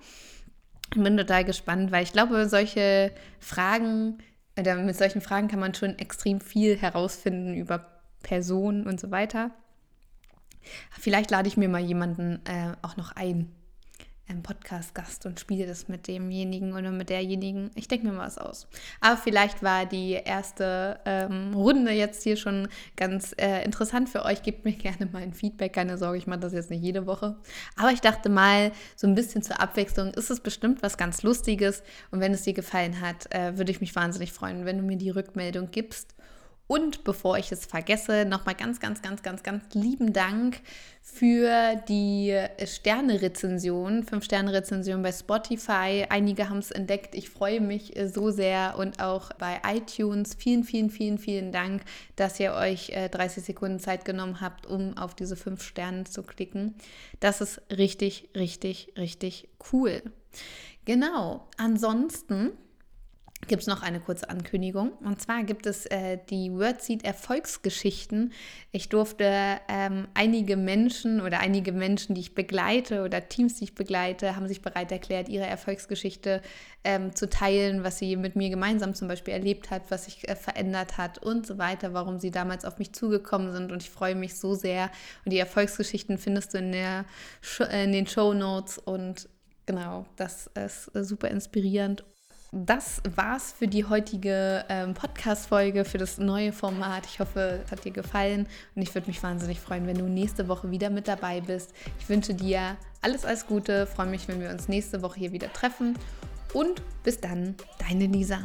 Ich 0.93 1.01
bin 1.01 1.17
total 1.17 1.43
gespannt, 1.43 1.91
weil 1.91 2.03
ich 2.03 2.13
glaube, 2.13 2.47
solche 2.47 3.13
Fragen, 3.39 4.19
oder 4.55 4.75
mit 4.75 4.95
solchen 4.95 5.21
Fragen 5.21 5.47
kann 5.47 5.59
man 5.59 5.73
schon 5.73 5.97
extrem 5.97 6.39
viel 6.39 6.77
herausfinden 6.77 7.55
über 7.55 7.83
Personen 8.21 8.85
und 8.85 8.99
so 8.99 9.09
weiter. 9.09 9.49
Vielleicht 10.91 11.31
lade 11.31 11.47
ich 11.47 11.57
mir 11.57 11.67
mal 11.67 11.81
jemanden 11.81 12.41
äh, 12.45 12.73
auch 12.83 12.95
noch 12.95 13.11
ein, 13.15 13.51
Podcast-Gast 14.43 15.25
und 15.25 15.39
spiele 15.39 15.65
das 15.65 15.87
mit 15.87 16.07
demjenigen 16.07 16.73
oder 16.73 16.91
mit 16.91 17.09
derjenigen. 17.09 17.71
Ich 17.75 17.87
denke 17.87 18.07
mir 18.07 18.13
mal 18.13 18.27
was 18.27 18.37
aus. 18.37 18.67
Aber 19.01 19.17
vielleicht 19.17 19.63
war 19.63 19.85
die 19.85 20.13
erste 20.13 20.99
ähm, 21.05 21.53
Runde 21.55 21.91
jetzt 21.91 22.23
hier 22.23 22.37
schon 22.37 22.67
ganz 22.95 23.33
äh, 23.39 23.63
interessant 23.65 24.07
für 24.07 24.23
euch. 24.23 24.43
Gebt 24.43 24.65
mir 24.65 24.73
gerne 24.73 25.07
mal 25.11 25.23
ein 25.23 25.33
Feedback. 25.33 25.73
Keine 25.73 25.97
Sorge, 25.97 26.19
ich 26.19 26.27
mache 26.27 26.39
das 26.39 26.53
jetzt 26.53 26.69
nicht 26.69 26.83
jede 26.83 27.07
Woche. 27.07 27.35
Aber 27.75 27.91
ich 27.91 28.01
dachte 28.01 28.29
mal, 28.29 28.71
so 28.95 29.07
ein 29.07 29.15
bisschen 29.15 29.41
zur 29.41 29.59
Abwechslung 29.59 30.13
ist 30.13 30.29
es 30.29 30.39
bestimmt 30.39 30.83
was 30.83 30.97
ganz 30.97 31.23
Lustiges. 31.23 31.81
Und 32.11 32.19
wenn 32.19 32.33
es 32.33 32.43
dir 32.43 32.53
gefallen 32.53 33.01
hat, 33.01 33.33
äh, 33.33 33.57
würde 33.57 33.71
ich 33.71 33.81
mich 33.81 33.95
wahnsinnig 33.95 34.31
freuen, 34.31 34.65
wenn 34.65 34.77
du 34.77 34.83
mir 34.83 34.97
die 34.97 35.09
Rückmeldung 35.09 35.71
gibst. 35.71 36.15
Und 36.71 37.03
bevor 37.03 37.39
ich 37.39 37.51
es 37.51 37.65
vergesse, 37.65 38.25
nochmal 38.25 38.53
ganz, 38.53 38.79
ganz, 38.79 39.01
ganz, 39.01 39.23
ganz, 39.23 39.41
ganz 39.41 39.73
lieben 39.73 40.13
Dank 40.13 40.61
für 41.01 41.75
die 41.87 42.39
Sterne-Rezension, 42.63 44.05
5-Sterne-Rezension 44.05 45.01
bei 45.01 45.11
Spotify. 45.11 46.05
Einige 46.09 46.47
haben 46.47 46.59
es 46.59 46.69
entdeckt. 46.69 47.15
Ich 47.15 47.31
freue 47.31 47.59
mich 47.59 47.95
so 48.13 48.29
sehr 48.29 48.75
und 48.77 49.01
auch 49.01 49.33
bei 49.33 49.59
iTunes. 49.65 50.35
Vielen, 50.35 50.63
vielen, 50.63 50.91
vielen, 50.91 51.17
vielen 51.17 51.51
Dank, 51.51 51.81
dass 52.15 52.39
ihr 52.39 52.53
euch 52.53 52.93
30 52.93 53.43
Sekunden 53.43 53.79
Zeit 53.79 54.05
genommen 54.05 54.39
habt, 54.39 54.67
um 54.67 54.95
auf 54.95 55.15
diese 55.15 55.35
5 55.35 55.63
Sterne 55.63 56.03
zu 56.03 56.21
klicken. 56.21 56.75
Das 57.19 57.41
ist 57.41 57.63
richtig, 57.71 58.29
richtig, 58.35 58.93
richtig 58.95 59.49
cool. 59.73 60.03
Genau. 60.85 61.47
Ansonsten 61.57 62.51
gibt 63.47 63.61
es 63.61 63.67
noch 63.67 63.81
eine 63.81 63.99
kurze 63.99 64.29
Ankündigung. 64.29 64.91
Und 65.03 65.21
zwar 65.21 65.43
gibt 65.43 65.65
es 65.65 65.85
äh, 65.87 66.19
die 66.29 66.51
WordSeed 66.51 67.03
Erfolgsgeschichten. 67.03 68.33
Ich 68.71 68.89
durfte 68.89 69.59
ähm, 69.67 70.07
einige 70.13 70.57
Menschen 70.57 71.21
oder 71.21 71.39
einige 71.39 71.71
Menschen, 71.71 72.15
die 72.15 72.21
ich 72.21 72.35
begleite 72.35 73.03
oder 73.03 73.27
Teams, 73.27 73.55
die 73.55 73.65
ich 73.65 73.75
begleite, 73.75 74.35
haben 74.35 74.47
sich 74.47 74.61
bereit 74.61 74.91
erklärt, 74.91 75.29
ihre 75.29 75.45
Erfolgsgeschichte 75.45 76.41
ähm, 76.83 77.15
zu 77.15 77.29
teilen, 77.29 77.83
was 77.83 77.97
sie 77.97 78.17
mit 78.17 78.35
mir 78.35 78.49
gemeinsam 78.49 78.93
zum 78.93 79.07
Beispiel 79.07 79.33
erlebt 79.33 79.71
hat, 79.71 79.83
was 79.89 80.05
sich 80.05 80.27
äh, 80.27 80.35
verändert 80.35 80.97
hat 80.97 81.17
und 81.17 81.47
so 81.47 81.57
weiter, 81.57 81.93
warum 81.93 82.19
sie 82.19 82.31
damals 82.31 82.65
auf 82.65 82.77
mich 82.77 82.93
zugekommen 82.93 83.51
sind. 83.51 83.71
Und 83.71 83.81
ich 83.81 83.89
freue 83.89 84.15
mich 84.15 84.35
so 84.35 84.53
sehr. 84.53 84.91
Und 85.25 85.31
die 85.31 85.39
Erfolgsgeschichten 85.39 86.17
findest 86.17 86.53
du 86.53 86.59
in, 86.59 86.71
der, 86.71 87.05
in 87.71 87.93
den 87.93 88.05
Show 88.05 88.33
Notes 88.33 88.77
und 88.77 89.29
Genau, 89.65 90.07
das 90.15 90.47
ist 90.55 90.95
äh, 90.95 91.03
super 91.03 91.27
inspirierend 91.27 92.03
das 92.51 93.01
war's 93.15 93.51
für 93.51 93.67
die 93.67 93.85
heutige 93.85 94.65
ähm, 94.69 94.95
Podcast-Folge, 94.95 95.85
für 95.85 95.99
das 95.99 96.17
neue 96.17 96.51
Format. 96.51 97.05
Ich 97.05 97.19
hoffe, 97.19 97.61
es 97.63 97.71
hat 97.71 97.85
dir 97.85 97.91
gefallen 97.91 98.47
und 98.75 98.81
ich 98.81 98.93
würde 98.95 99.07
mich 99.07 99.21
wahnsinnig 99.21 99.59
freuen, 99.59 99.85
wenn 99.85 99.97
du 99.97 100.05
nächste 100.05 100.47
Woche 100.47 100.71
wieder 100.71 100.89
mit 100.89 101.07
dabei 101.07 101.41
bist. 101.41 101.73
Ich 101.99 102.09
wünsche 102.09 102.33
dir 102.33 102.75
alles, 103.01 103.23
alles 103.23 103.45
Gute, 103.45 103.85
freue 103.85 104.07
mich, 104.07 104.27
wenn 104.27 104.41
wir 104.41 104.49
uns 104.49 104.67
nächste 104.67 105.03
Woche 105.03 105.19
hier 105.19 105.31
wieder 105.31 105.53
treffen 105.53 105.95
und 106.53 106.81
bis 107.03 107.19
dann, 107.21 107.55
deine 107.77 108.07
Lisa. 108.07 108.41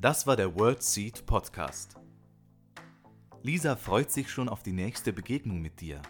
Das 0.00 0.26
war 0.26 0.36
der 0.36 0.54
World 0.56 0.82
Seed 0.82 1.26
Podcast. 1.26 1.96
Lisa 3.42 3.76
freut 3.76 4.10
sich 4.10 4.30
schon 4.30 4.48
auf 4.48 4.62
die 4.62 4.72
nächste 4.72 5.12
Begegnung 5.12 5.60
mit 5.60 5.80
dir. 5.80 6.00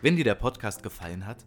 Wenn 0.00 0.16
dir 0.16 0.24
der 0.24 0.34
Podcast 0.34 0.82
gefallen 0.82 1.26
hat, 1.26 1.46